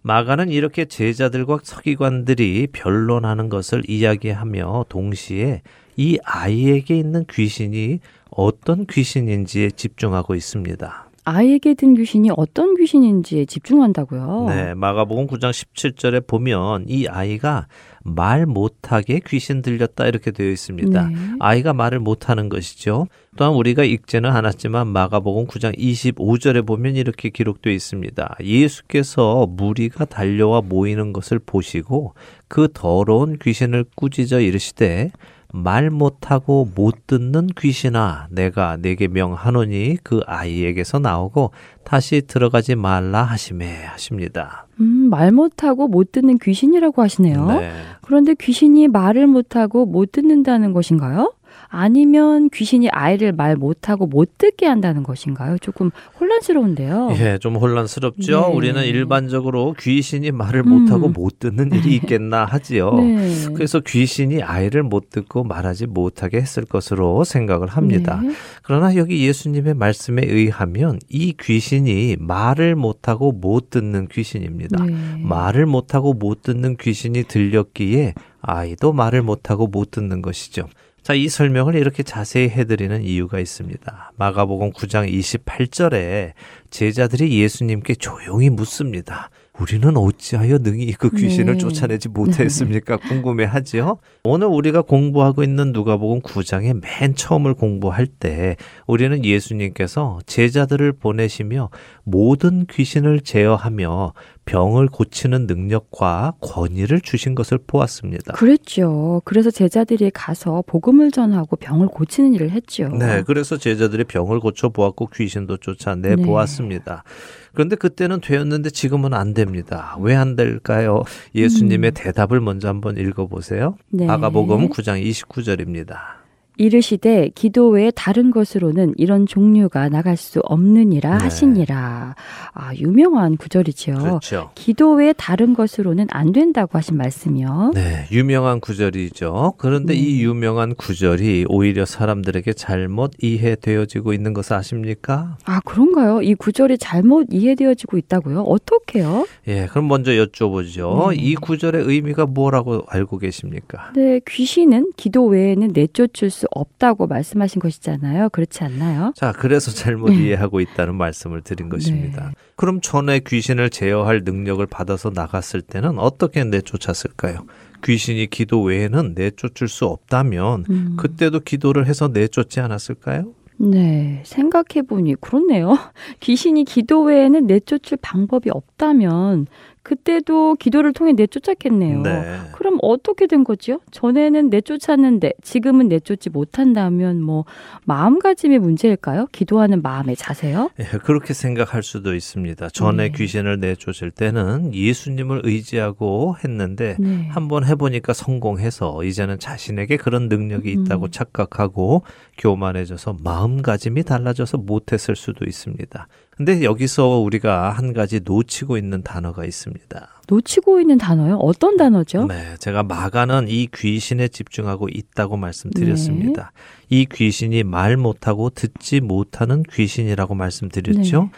[0.00, 5.60] 마가는 이렇게 제자들과 서기관들이 변론하는 것을 이야기하며 동시에
[5.98, 8.00] 이 아이에게 있는 귀신이
[8.30, 11.10] 어떤 귀신인지에 집중하고 있습니다.
[11.24, 14.46] 아이에게 든 귀신이 어떤 귀신인지에 집중한다고요.
[14.48, 17.66] 네, 마가복음 9장 17절에 보면 이 아이가
[18.02, 21.08] 말 못하게 귀신 들렸다 이렇게 되어 있습니다.
[21.08, 21.16] 네.
[21.38, 23.06] 아이가 말을 못하는 것이죠.
[23.36, 28.36] 또한 우리가 읽지는 않았지만 마가복음 9장 25절에 보면 이렇게 기록되어 있습니다.
[28.42, 32.14] 예수께서 무리가 달려와 모이는 것을 보시고
[32.48, 35.10] 그 더러운 귀신을 꾸짖어 이르시되
[35.52, 41.50] 말 못하고 못 듣는 귀신아 내가 내게 명하노니 그 아이에게서 나오고
[41.84, 44.66] 다시 들어가지 말라 하심에 하십니다.
[44.80, 47.46] 음, 말 못하고 못 듣는 귀신이라고 하시네요.
[47.46, 47.72] 네.
[48.02, 51.32] 그런데 귀신이 말을 못하고 못 듣는다는 것인가요?
[51.72, 55.56] 아니면 귀신이 아이를 말 못하고 못 듣게 한다는 것인가요?
[55.58, 55.90] 조금
[56.20, 57.10] 혼란스러운데요.
[57.12, 58.40] 예, 좀 혼란스럽죠.
[58.40, 58.54] 네.
[58.54, 60.68] 우리는 일반적으로 귀신이 말을 음.
[60.68, 62.94] 못하고 못 듣는 일이 있겠나 하지요.
[62.94, 63.46] 네.
[63.54, 68.20] 그래서 귀신이 아이를 못 듣고 말하지 못하게 했을 것으로 생각을 합니다.
[68.20, 68.32] 네.
[68.64, 74.84] 그러나 여기 예수님의 말씀에 의하면 이 귀신이 말을 못하고 못 듣는 귀신입니다.
[74.84, 74.94] 네.
[75.22, 80.66] 말을 못하고 못 듣는 귀신이 들렸기에 아이도 말을 못하고 못 듣는 것이죠.
[81.10, 84.12] 자, 이 설명을 이렇게 자세히 해드리는 이유가 있습니다.
[84.14, 86.34] 마가복음 9장 28절에
[86.70, 89.28] 제자들이 예수님께 조용히 묻습니다.
[89.58, 91.58] 우리는 어찌하여 능히 그 귀신을 네.
[91.58, 92.96] 쫓아내지 못했습니까?
[93.08, 93.98] 궁금해하지요.
[94.22, 98.54] 오늘 우리가 공부하고 있는 누가복음 9장의 맨 처음을 공부할 때
[98.86, 101.70] 우리는 예수님께서 제자들을 보내시며
[102.04, 104.12] 모든 귀신을 제어하며
[104.50, 108.32] 병을 고치는 능력과 권위를 주신 것을 보았습니다.
[108.32, 109.22] 그랬죠.
[109.24, 112.88] 그래서 제자들이 가서 복음을 전하고 병을 고치는 일을 했죠.
[112.88, 116.22] 네, 그래서 제자들이 병을 고쳐 보았고 귀신도 쫓아내 네.
[116.24, 117.04] 보았습니다.
[117.52, 119.96] 그런데 그때는 되었는데 지금은 안 됩니다.
[120.00, 121.02] 왜 안 될까요?
[121.34, 123.76] 예수님의 대답을 먼저 한번 읽어 보세요.
[123.94, 123.98] 음.
[123.98, 124.06] 네.
[124.06, 126.19] 마가복음 9장 29절입니다.
[126.60, 131.24] 이르시되 기도 외에 다른 것으로는 이런 종류가 나갈 수 없느니라 네.
[131.24, 132.14] 하시니라.
[132.52, 133.94] 아, 유명한 구절이지요.
[133.94, 134.50] 그렇죠.
[134.54, 137.70] 기도 외에 다른 것으로는 안 된다고 하신 말씀이요.
[137.74, 139.54] 네, 유명한 구절이죠.
[139.56, 140.00] 그런데 네.
[140.00, 145.38] 이 유명한 구절이 오히려 사람들에게 잘못 이해되어지고 있는 것을 아십니까?
[145.46, 146.20] 아, 그런가요?
[146.20, 148.42] 이 구절이 잘못 이해되어지고 있다고요?
[148.42, 149.26] 어떻게요?
[149.48, 151.08] 예, 그럼 먼저 여쭤보죠.
[151.08, 151.16] 네.
[151.16, 153.92] 이 구절의 의미가 뭐라고 알고 계십니까?
[153.94, 158.28] 네, 귀신은 기도 외에는 내쫓을 수 없다고 말씀하신 것이잖아요.
[158.30, 159.12] 그렇지 않나요?
[159.16, 160.16] 자, 그래서 잘못 네.
[160.16, 162.32] 이해하고 있다는 말씀을 드린 것입니다.
[162.56, 167.46] 그럼 전에 귀신을 제어할 능력을 받아서 나갔을 때는 어떻게 내쫓았을까요?
[167.84, 170.96] 귀신이 기도 외에는 내쫓을 수 없다면 음.
[170.98, 173.32] 그때도 기도를 해서 내쫓지 않았을까요?
[173.62, 175.76] 네, 생각해보니 그렇네요.
[176.20, 179.46] 귀신이 기도 외에는 내쫓을 방법이 없다면
[179.82, 182.02] 그때도 기도를 통해 내쫓았겠네요.
[182.02, 182.38] 네.
[182.52, 183.80] 그럼 어떻게 된 거죠?
[183.90, 187.44] 전에는 내쫓았는데 지금은 내쫓지 못한다면 뭐
[187.84, 189.26] 마음가짐의 문제일까요?
[189.32, 190.70] 기도하는 마음의 자세요?
[190.78, 192.68] 예, 그렇게 생각할 수도 있습니다.
[192.70, 193.12] 전에 네.
[193.16, 197.28] 귀신을 내쫓을 때는 예수님을 의지하고 했는데 네.
[197.30, 201.10] 한번 해보니까 성공해서 이제는 자신에게 그런 능력이 있다고 음.
[201.10, 202.02] 착각하고
[202.36, 206.06] 교만해져서 마음가짐이 달라져서 못했을 수도 있습니다.
[206.40, 210.22] 근데 여기서 우리가 한 가지 놓치고 있는 단어가 있습니다.
[210.26, 211.36] 놓치고 있는 단어요?
[211.36, 212.28] 어떤 단어죠?
[212.28, 216.52] 네, 제가 마가는 이 귀신에 집중하고 있다고 말씀드렸습니다.
[216.88, 221.24] 이 귀신이 말 못하고 듣지 못하는 귀신이라고 말씀드렸죠.
[221.24, 221.30] 네.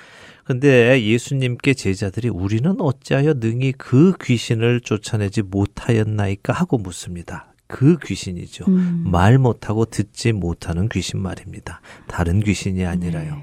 [0.44, 7.52] 근데 예수님께 제자들이 우리는 어찌하여 능히 그 귀신을 쫓아내지 못하였나이까 하고 묻습니다.
[7.66, 8.66] 그 귀신이죠.
[8.68, 9.02] 음.
[9.04, 11.80] 말 못하고 듣지 못하는 귀신 말입니다.
[12.06, 13.34] 다른 귀신이 아니라요.
[13.34, 13.42] 네.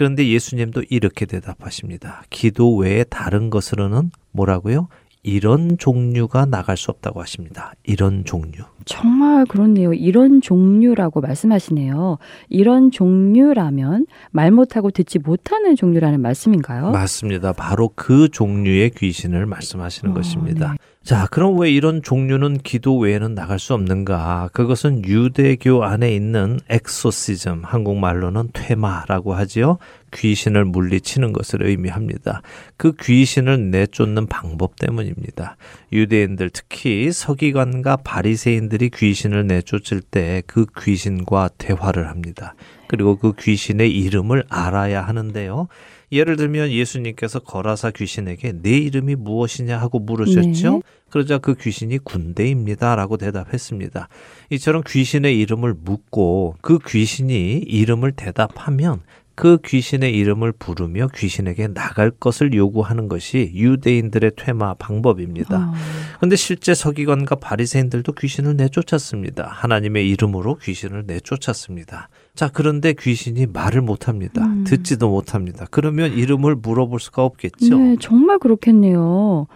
[0.00, 2.22] 그런데 예수님도 이렇게 대답하십니다.
[2.30, 4.88] 기도 외에 다른 것으로는 뭐라고요?
[5.22, 7.74] 이런 종류가 나갈 수 없다고 하십니다.
[7.84, 8.64] 이런 종류.
[8.86, 9.92] 정말 그렇네요.
[9.92, 12.16] 이런 종류라고 말씀하시네요.
[12.48, 16.92] 이런 종류라면 말 못하고 듣지 못하는 종류라는 말씀인가요?
[16.92, 17.52] 맞습니다.
[17.52, 20.70] 바로 그 종류의 귀신을 말씀하시는 어, 것입니다.
[20.70, 20.78] 네.
[21.02, 24.50] 자, 그럼 왜 이런 종류는 기도 외에는 나갈 수 없는가?
[24.52, 29.78] 그것은 유대교 안에 있는 엑소시즘, 한국말로는 퇴마라고 하지요.
[30.12, 32.42] 귀신을 물리치는 것을 의미합니다.
[32.76, 35.56] 그 귀신을 내쫓는 방법 때문입니다.
[35.90, 42.54] 유대인들 특히 서기관과 바리새인들이 귀신을 내쫓을 때 그 귀신과 대화를 합니다.
[42.88, 45.68] 그리고 그 귀신의 이름을 알아야 하는데요.
[46.12, 50.72] 예를 들면 예수님께서 거라사 귀신에게 내 이름이 무엇이냐 하고 물으셨죠.
[50.72, 50.80] 네.
[51.08, 54.08] 그러자 그 귀신이 군대입니다라고 대답했습니다.
[54.50, 59.02] 이처럼 귀신의 이름을 묻고 그 귀신이 이름을 대답하면
[59.40, 65.70] 그 귀신의 이름을 부르며 귀신에게 나갈 것을 요구하는 것이 유대인들의 퇴마 방법입니다.
[65.70, 65.74] 어,
[66.20, 69.48] 근데 실제 서기관과 바리새인들도 귀신을 내쫓았습니다.
[69.50, 72.10] 하나님의 이름으로 귀신을 내쫓았습니다.
[72.34, 74.44] 자, 그런데 귀신이 말을 못 합니다.
[74.44, 74.64] 음.
[74.64, 75.66] 듣지도 못합니다.
[75.70, 77.78] 그러면 이름을 물어볼 수가 없겠죠.
[77.78, 79.46] 네, 정말 그렇겠네요.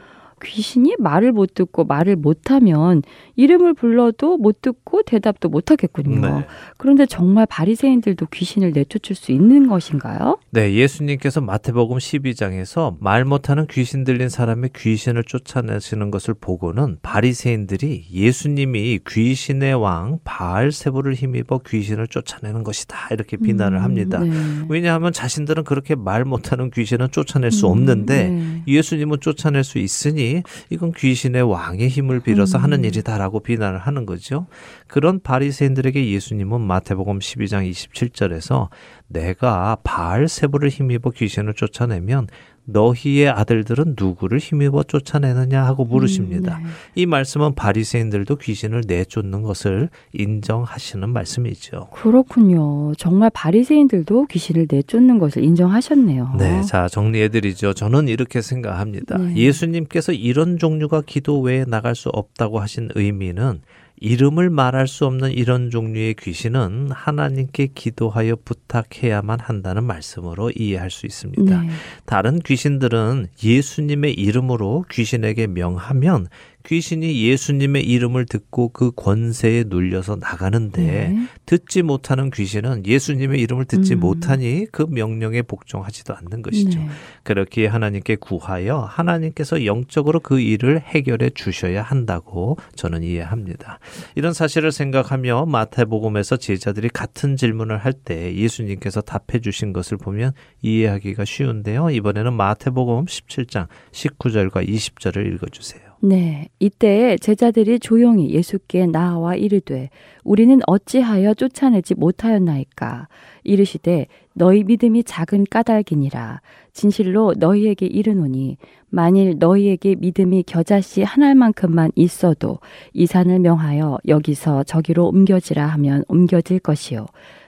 [0.42, 3.02] 귀신이 말을 못 듣고 말을 못하면
[3.36, 6.20] 이름을 불러도 못 듣고 대답도 못 하겠군요.
[6.20, 6.46] 네.
[6.76, 10.38] 그런데 정말 바리새인들도 귀신을 내쫓을 수 있는 것인가요?
[10.50, 19.00] 네, 예수님께서 마태복음 12장에서 말 못하는 귀신 들린 사람의 귀신을 쫓아내시는 것을 보고는 바리새인들이 예수님이
[19.08, 24.18] 귀신의 왕 바알세부를 힘입어 귀신을 쫓아내는 것이다 이렇게 비난을 합니다.
[24.18, 24.30] 네.
[24.68, 28.62] 왜냐하면 자신들은 그렇게 말 못하는 귀신은 쫓아낼 수 음, 없는데 네.
[28.66, 30.23] 예수님은 쫓아낼 수 있으니
[30.70, 32.64] 이건 귀신의 왕의 힘을 빌어서 음.
[32.64, 34.46] 하는 일이다라고 비난을 하는 거죠.
[34.86, 38.68] 그런 바리새인들에게 예수님은 마태복음 12장 27절에서
[39.08, 42.28] 내가 바알 세부를 힘입어 귀신을 쫓아내면
[42.66, 46.58] 너희의 아들들은 누구를 힘입어 쫓아내느냐 하고 물으십니다.
[46.58, 46.68] 음, 네.
[46.94, 51.88] 이 말씀은 바리새인들도 귀신을 내쫓는 것을 인정하시는 말씀이죠.
[51.92, 52.94] 그렇군요.
[52.96, 56.34] 정말 바리새인들도 귀신을 내쫓는 것을 인정하셨네요.
[56.38, 57.74] 네, 자 정리해 드리죠.
[57.74, 59.18] 저는 이렇게 생각합니다.
[59.18, 59.36] 네.
[59.36, 63.60] 예수님께서 이런 종류가 기도 외에 나갈 수 없다고 하신 의미는
[64.04, 71.62] 이름을 말할 수 없는 이런 종류의 귀신은 하나님께 기도하여 부탁해야만 한다는 말씀으로 이해할 수 있습니다.
[71.62, 71.68] 네.
[72.04, 76.26] 다른 귀신들은 예수님의 이름으로 귀신에게 명하면
[76.66, 81.26] 귀신이 예수님의 이름을 듣고 그 권세에 눌려서 나가는데 네.
[81.44, 84.00] 듣지 못하는 귀신은 예수님의 이름을 듣지 음.
[84.00, 86.78] 못하니 그 명령에 복종하지도 않는 것이죠.
[86.78, 86.88] 네.
[87.22, 93.78] 그렇기에 하나님께 구하여 하나님께서 영적으로 그 일을 해결해 주셔야 한다고 저는 이해합니다.
[94.14, 101.24] 이런 사실을 생각하며 마태복음에서 제자들이 같은 질문을 할 때 예수님께서 답해 주신 것을 보면 이해하기가
[101.24, 101.90] 쉬운데요.
[101.90, 105.83] 이번에는 마태복음 17장 19절과 20절을 읽어 주세요.
[106.06, 109.88] 네, 이때에 제자들이 조용히 예수께 나와 이르되
[110.22, 113.08] 우리는 어찌하여 쫓아내지 못하였나이까
[113.42, 116.42] 이르시되 너희 믿음이 작은 까닭이니라
[116.74, 118.58] 진실로 너희에게 이르노니
[118.90, 122.58] 만일 너희에게 믿음이 겨자씨 하나만큼만 있어도
[122.92, 127.06] 이 산을 명하여 여기서 저기로 옮겨지라 하면 옮겨질 것이요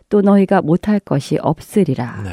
[0.08, 2.22] 또 너희가 못할 것이 없으리라.
[2.22, 2.30] 네.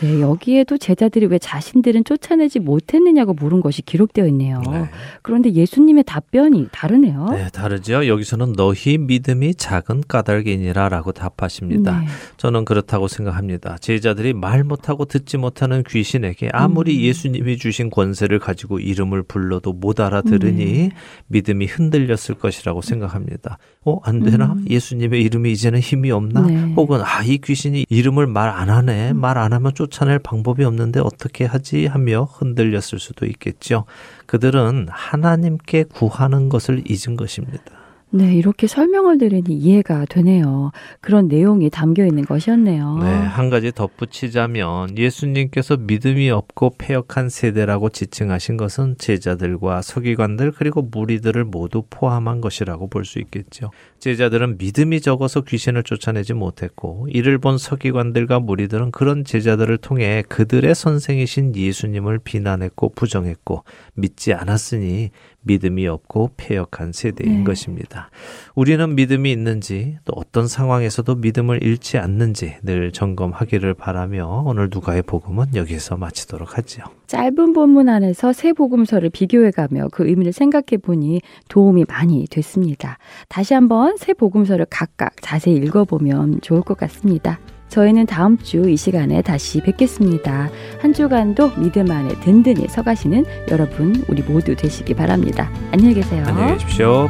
[0.00, 4.60] 네, 여기에도 제자들이 왜 자신들은 쫓아내지 못했느냐고 물은 것이 기록되어 있네요.
[4.70, 4.88] 네.
[5.22, 7.26] 그런데 예수님의 답변이 다르네요.
[7.32, 8.06] 네, 다르죠.
[8.06, 12.00] 여기서는 너희 믿음이 작은 까닭이니라라고 답하십니다.
[12.00, 12.06] 네.
[12.36, 13.76] 저는 그렇다고 생각합니다.
[13.78, 17.02] 제자들이 말 못하고 듣지 못하는 귀신에게 아무리 음.
[17.02, 20.90] 예수님이 주신 권세를 가지고 이름을 불러도 못 알아들으니 네.
[21.26, 23.58] 믿음이 흔들렸을 것이라고 생각합니다.
[23.84, 24.52] 어, 안 되나?
[24.52, 24.64] 음.
[24.68, 26.42] 예수님의 이름이 이제는 힘이 없나?
[26.42, 26.54] 네.
[26.54, 26.74] 음.
[26.76, 29.12] 혹은 아, 이 귀신이 이름을 말 안 하네.
[29.12, 31.86] 말 안 하면 쫓 아낼 방법이 없는데 어떻게 하지?
[31.86, 33.84] 하며 흔들렸을 수도 있겠죠.
[34.26, 37.77] 그들은 하나님께 구하는 것을 잊은 것입니다.
[38.10, 40.72] 네, 이렇게 설명을 들으니 이해가 되네요.
[41.00, 42.98] 그런 내용이 담겨 있는 것이었네요.
[42.98, 51.44] 네, 한 가지 덧붙이자면 예수님께서 믿음이 없고 폐역한 세대라고 지칭하신 것은 제자들과 서기관들 그리고 무리들을
[51.44, 53.70] 모두 포함한 것이라고 볼 수 있겠죠.
[54.00, 61.56] 제자들은 믿음이 적어서 귀신을 쫓아내지 못했고 이를 본 서기관들과 무리들은 그런 제자들을 통해 그들의 선생이신
[61.56, 65.10] 예수님을 비난했고 부정했고 믿지 않았으니
[65.48, 67.44] 믿음이 없고 폐역한 세대인 네.
[67.44, 68.10] 것입니다.
[68.54, 75.54] 우리는 믿음이 있는지 또 어떤 상황에서도 믿음을 잃지 않는지 늘 점검하기를 바라며 오늘 누가의 복음은
[75.54, 76.84] 여기서 마치도록 하지요.
[77.06, 82.98] 짧은 본문 안에서 세 복음서를 비교해가며 그 의미를 생각해 보니 도움이 많이 됐습니다.
[83.28, 87.40] 다시 한번 세 복음서를 각각 자세히 읽어보면 좋을 것 같습니다.
[87.68, 90.50] 저희는 다음 주 이 시간에 다시 뵙겠습니다.
[90.80, 95.50] 한 주간도 믿음 안에 든든히 서가시는 여러분 우리 모두 되시기 바랍니다.
[95.72, 96.24] 안녕히 계세요.
[96.26, 97.08] 안녕히 계십시오.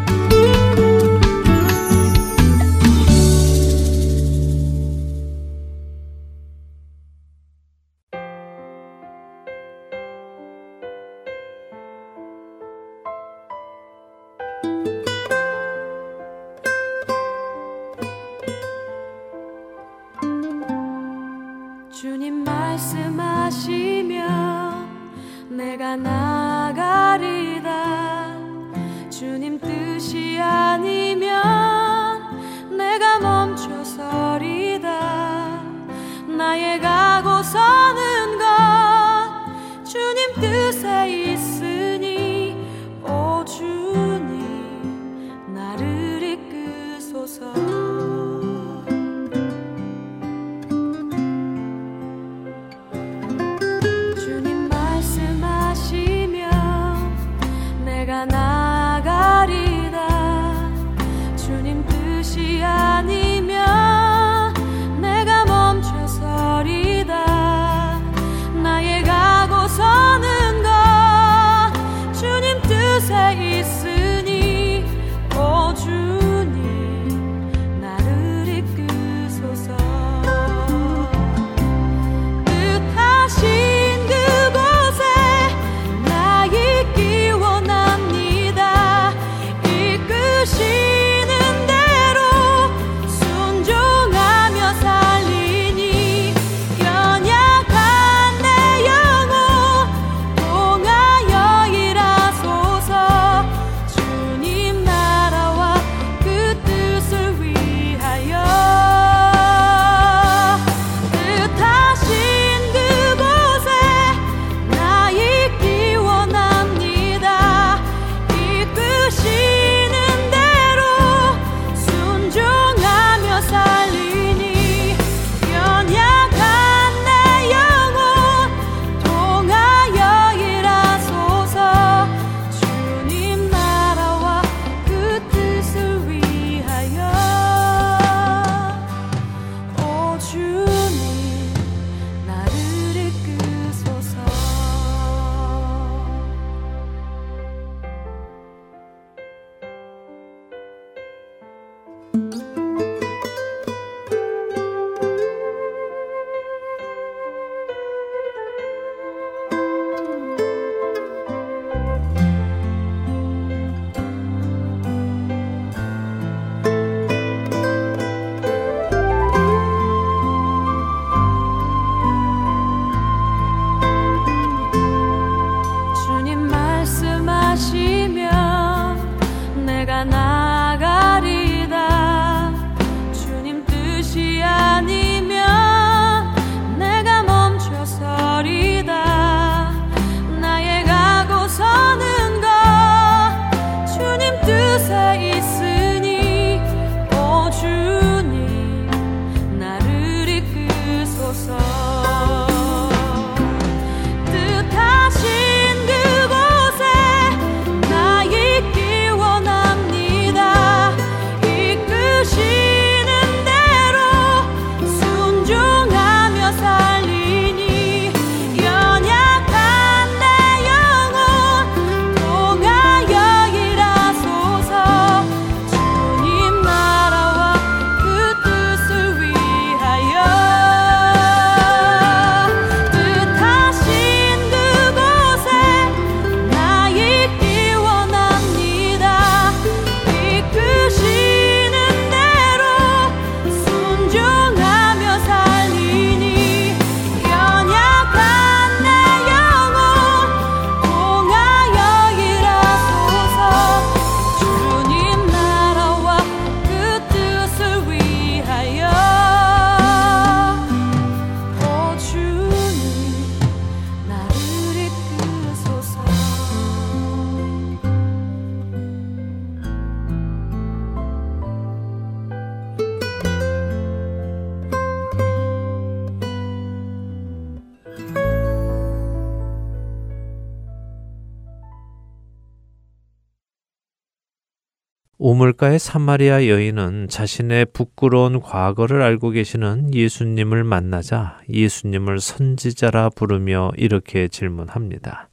[285.29, 295.29] 우물가의 사마리아 여인은 자신의 부끄러운 과거를 알고 계시는 예수님을 만나자 예수님을 선지자라 부르며 이렇게 질문합니다.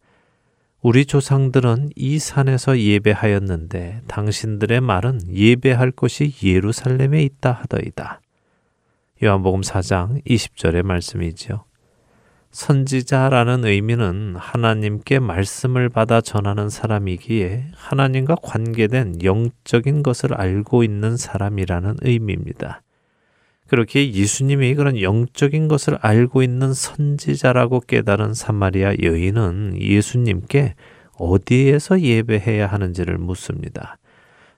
[0.81, 8.19] 우리 조상들은 이 산에서 예배하였는데 당신들의 말은 예배할 곳이 예루살렘에 있다 하더이다.
[9.23, 11.63] 요한복음 4장 20절의 말씀이지요.
[12.55, 22.81] 선지자라는 의미는 하나님께 말씀을 받아 전하는 사람이기에 하나님과 관계된 영적인 것을 알고 있는 사람이라는 의미입니다.
[23.67, 30.75] 그렇게 예수님이 그런 영적인 것을 알고 있는 선지자라고 깨달은 사마리아 여인은 예수님께
[31.17, 33.97] 어디에서 예배해야 하는지를 묻습니다.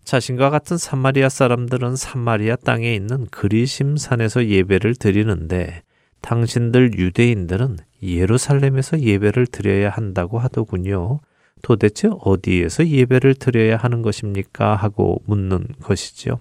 [0.03, 5.81] 자신과 같은 사마리아 사람들은 사마리아 땅에 있는 그리심산에서 예배를 드리는데
[6.21, 11.19] 당신들 유대인들은 예루살렘에서 예배를 드려야 한다고 하더군요.
[11.61, 14.75] 도대체 어디에서 예배를 드려야 하는 것입니까?
[14.75, 16.39] 하고 묻는 것이지요.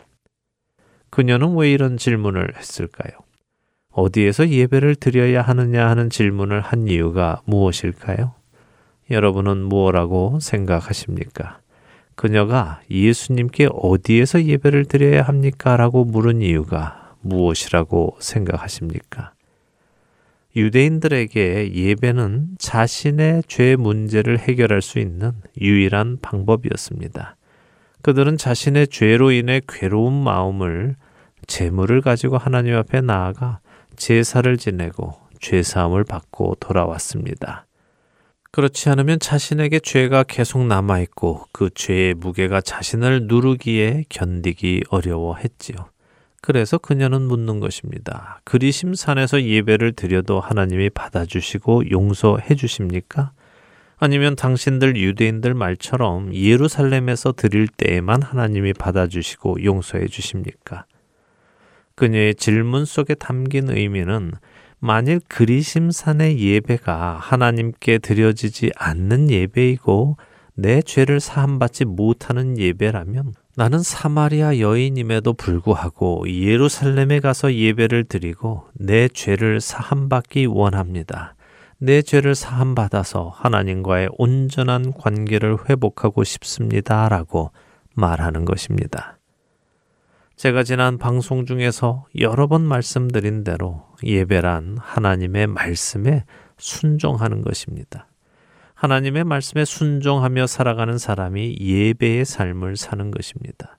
[1.10, 3.12] 그녀는 왜 이런 질문을 했을까요?
[3.90, 8.34] 어디에서 예배를 드려야 하느냐 하는 질문을 한 이유가 무엇일까요?
[9.10, 11.60] 여러분은 무엇라고 생각하십니까?
[12.14, 15.76] 그녀가 예수님께 어디에서 예배를 드려야 합니까?
[15.76, 19.32] 라고 물은 이유가 무엇이라고 생각하십니까?
[20.56, 27.36] 유대인들에게 예배는 자신의 죄 문제를 해결할 수 있는 유일한 방법이었습니다.
[28.00, 30.96] 그들은 자신의 죄로 인해 괴로운 마음을
[31.46, 33.60] 재물을 가지고 하나님 앞에 나아가
[33.96, 37.66] 제사를 지내고 죄사함을 받고 돌아왔습니다.
[38.50, 45.76] 그렇지 않으면 자신에게 죄가 계속 남아있고 그 죄의 무게가 자신을 누르기에 견디기 어려워했지요.
[46.42, 48.40] 그래서 그녀는 묻는 것입니다.
[48.44, 53.32] 그리 심산에서 예배를 드려도 하나님이 받아주시고 용서해 주십니까?
[53.98, 60.84] 아니면 당신들 유대인들 말처럼 예루살렘에서 드릴 때에만 하나님이 받아주시고 용서해 주십니까?
[61.94, 64.32] 그녀의 질문 속에 담긴 의미는
[64.78, 70.18] 만일 그리심산의 예배가 하나님께 드려지지 않는 예배이고
[70.54, 79.62] 내 죄를 사함받지 못하는 예배라면 나는 사마리아 여인임에도 불구하고 예루살렘에 가서 예배를 드리고 내 죄를
[79.62, 81.34] 사함받기 원합니다.
[81.78, 87.08] 내 죄를 사함받아서 하나님과의 온전한 관계를 회복하고 싶습니다.
[87.08, 87.50] 라고
[87.94, 89.18] 말하는 것입니다.
[90.36, 96.26] 제가 지난 방송 중에서 여러 번 말씀드린 대로 예배란 하나님의 말씀에
[96.58, 98.06] 순종하는 것입니다.
[98.76, 103.78] 하나님의 말씀에 순종하며 살아가는 사람이 예배의 삶을 사는 것입니다.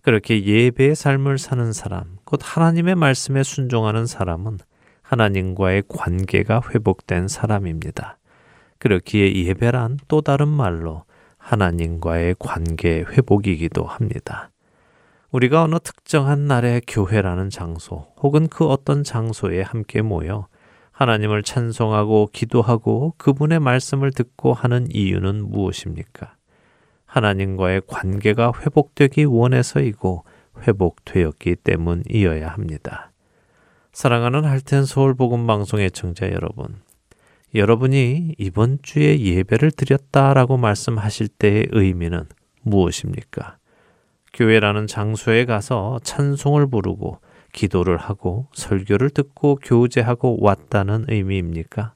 [0.00, 4.56] 그렇게 예배의 삶을 사는 사람, 곧 하나님의 말씀에 순종하는 사람은
[5.02, 8.16] 하나님과의 관계가 회복된 사람입니다.
[8.78, 11.04] 그렇기에 예배란 또 다른 말로
[11.36, 14.50] 하나님과의 관계 회복이기도 합니다.
[15.30, 20.46] 우리가 어느 특정한 날의 교회라는 장소 혹은 그 어떤 장소에 함께 모여
[20.98, 26.34] 하나님을 찬송하고 기도하고 그분의 말씀을 듣고 하는 이유는 무엇입니까?
[27.06, 30.24] 하나님과의 관계가 회복되기 원해서이고
[30.66, 33.12] 회복되었기 때문이어야 합니다.
[33.92, 36.80] 사랑하는 할텐 서울 복음 방송의 청자 여러분.
[37.54, 42.24] 여러분이 이번 주에 예배를 드렸다라고 말씀하실 때의 의미는
[42.62, 43.56] 무엇입니까?
[44.32, 47.20] 교회라는 장소에 가서 찬송을 부르고
[47.58, 51.92] 기도를 하고 설교를 듣고 교제하고 왔다는 의미입니까?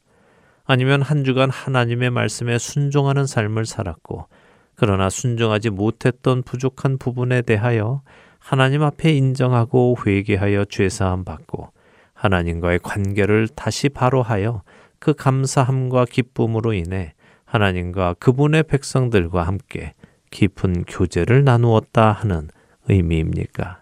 [0.65, 4.27] 아니면 한 주간 하나님의 말씀에 순종하는 삶을 살았고,
[4.75, 8.03] 그러나 순종하지 못했던 부족한 부분에 대하여
[8.41, 11.69] 하나님 앞에 인정하고 회개하여 죄사함 받고
[12.15, 14.63] 하나님과의 관계를 다시 바로하여
[14.99, 19.95] 그 감사함과 기쁨으로 인해 하나님과 그분의 백성들과 함께
[20.33, 22.49] 깊은 교제를 나누었다 하는
[22.89, 23.82] 의미입니까?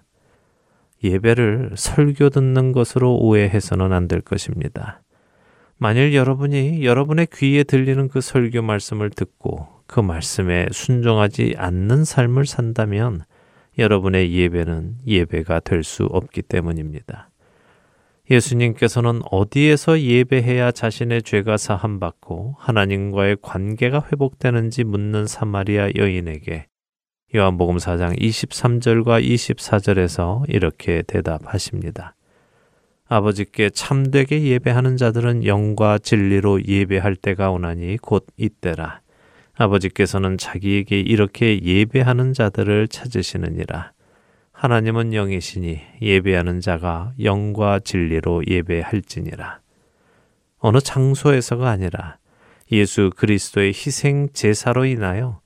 [1.02, 5.02] 예배를 설교 듣는 것으로 오해해서는 안 될 것입니다.
[5.78, 13.22] 만일 여러분이 여러분의 귀에 들리는 그 설교 말씀을 듣고 그 말씀에 순종하지 않는 삶을 산다면
[13.78, 17.30] 여러분의 예배는 예배가 될 수 없기 때문입니다.
[18.30, 26.66] 예수님께서는 어디에서 예배해야 자신의 죄가 사함받고 하나님과의 관계가 회복되는지 묻는 사마리아 여인에게
[27.32, 32.16] 요한복음 4장 23절과 24절에서 이렇게 대답하십니다.
[33.06, 39.00] 아버지께 참되게 예배하는 자들은 영과 진리로 예배할 때가 오나니 곧 이때라.
[39.54, 43.92] 아버지께서는 자기에게 이렇게 예배하는 자들을 찾으시느니라.
[44.50, 49.60] 하나님은 영이시니 예배하는 자가 영과 진리로 예배할지니라.
[50.58, 52.18] 어느 장소에서가 아니라
[52.72, 55.40] 예수 그리스도의 희생 제사로 인하여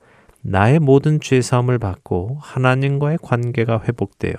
[0.47, 4.35] 나의 모든 죄 사함을 받고 하나님과의 관계가 회복되어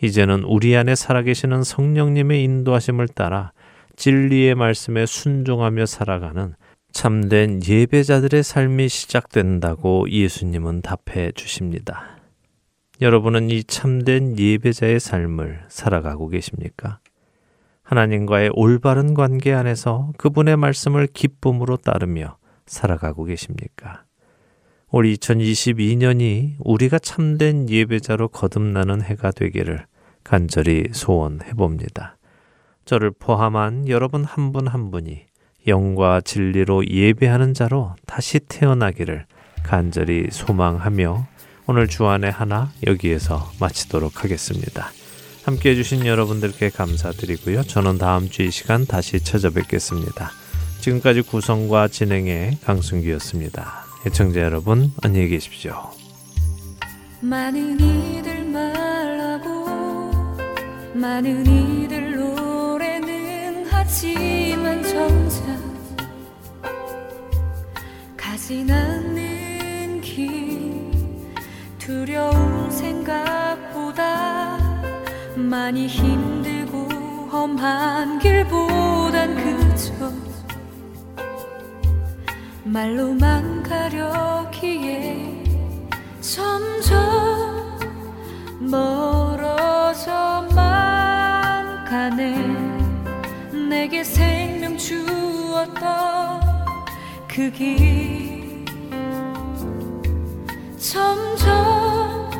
[0.00, 3.52] 이제는 우리 안에 살아계시는 성령님의 인도하심을 따라
[3.96, 6.54] 진리의 말씀에 순종하며 살아가는
[6.92, 12.18] 참된 예배자들의 삶이 시작된다고 예수님은 답해 주십니다.
[13.00, 17.00] 여러분은 이 참된 예배자의 삶을 살아가고 계십니까?
[17.82, 22.36] 하나님과의 올바른 관계 안에서 그분의 말씀을 기쁨으로 따르며
[22.66, 24.04] 살아가고 계십니까?
[24.94, 29.86] 올 2022년이 우리가 참된 예배자로 거듭나는 해가 되기를
[30.22, 32.18] 간절히 소원해 봅니다.
[32.84, 35.22] 저를 포함한 여러분 한 분한 한 분이
[35.66, 39.24] 영과 진리로 예배하는 자로 다시 태어나기를
[39.62, 41.26] 간절히 소망하며
[41.66, 44.88] 오늘 주안의 하나 여기에서 마치도록 하겠습니다.
[45.44, 47.62] 함께 해주신 여러분들께 감사드리고요.
[47.62, 50.30] 저는 다음 주 이 시간 다시 찾아뵙겠습니다.
[50.80, 53.81] 지금까지 구성과 진행의 강순기였습니다.
[54.04, 55.90] 애청자 여러분, 안녕히 계십시오.
[57.20, 59.66] 많은 이들 말하고
[60.94, 65.44] 많은 이들 노래는 하지만 정작
[68.16, 70.90] 가진 않는 길
[71.78, 74.58] 두려운 생각보다
[75.36, 76.88] 많이 힘들고
[77.30, 80.31] 험한 길보단 그저
[82.64, 85.42] 말로만 가려기에
[86.20, 87.00] 점점
[88.60, 90.14] 멀어져만
[91.84, 92.36] 가네.
[93.68, 96.40] 내게 생명 주었던
[97.26, 98.64] 그 길.
[100.78, 102.30] 점점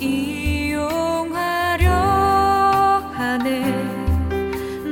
[0.00, 1.92] 이용하려
[3.14, 3.72] 하네.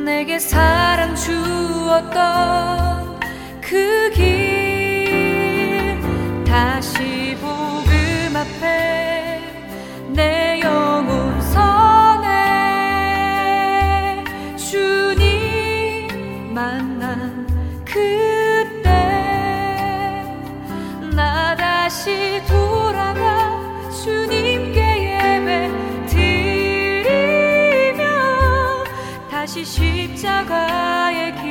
[0.04, 2.95] 내게 사랑 주었던
[3.68, 5.98] 그 길
[6.46, 9.40] 다시 복음 앞에
[10.14, 12.28] 내 영혼 선해
[14.56, 16.06] 주님
[16.54, 17.44] 만난
[17.84, 18.88] 그때
[21.16, 23.50] 나 다시 돌아가
[23.90, 24.78] 주님께
[25.10, 25.70] 예배
[26.06, 28.04] 드리며
[29.28, 31.45] 다시 십자가의 길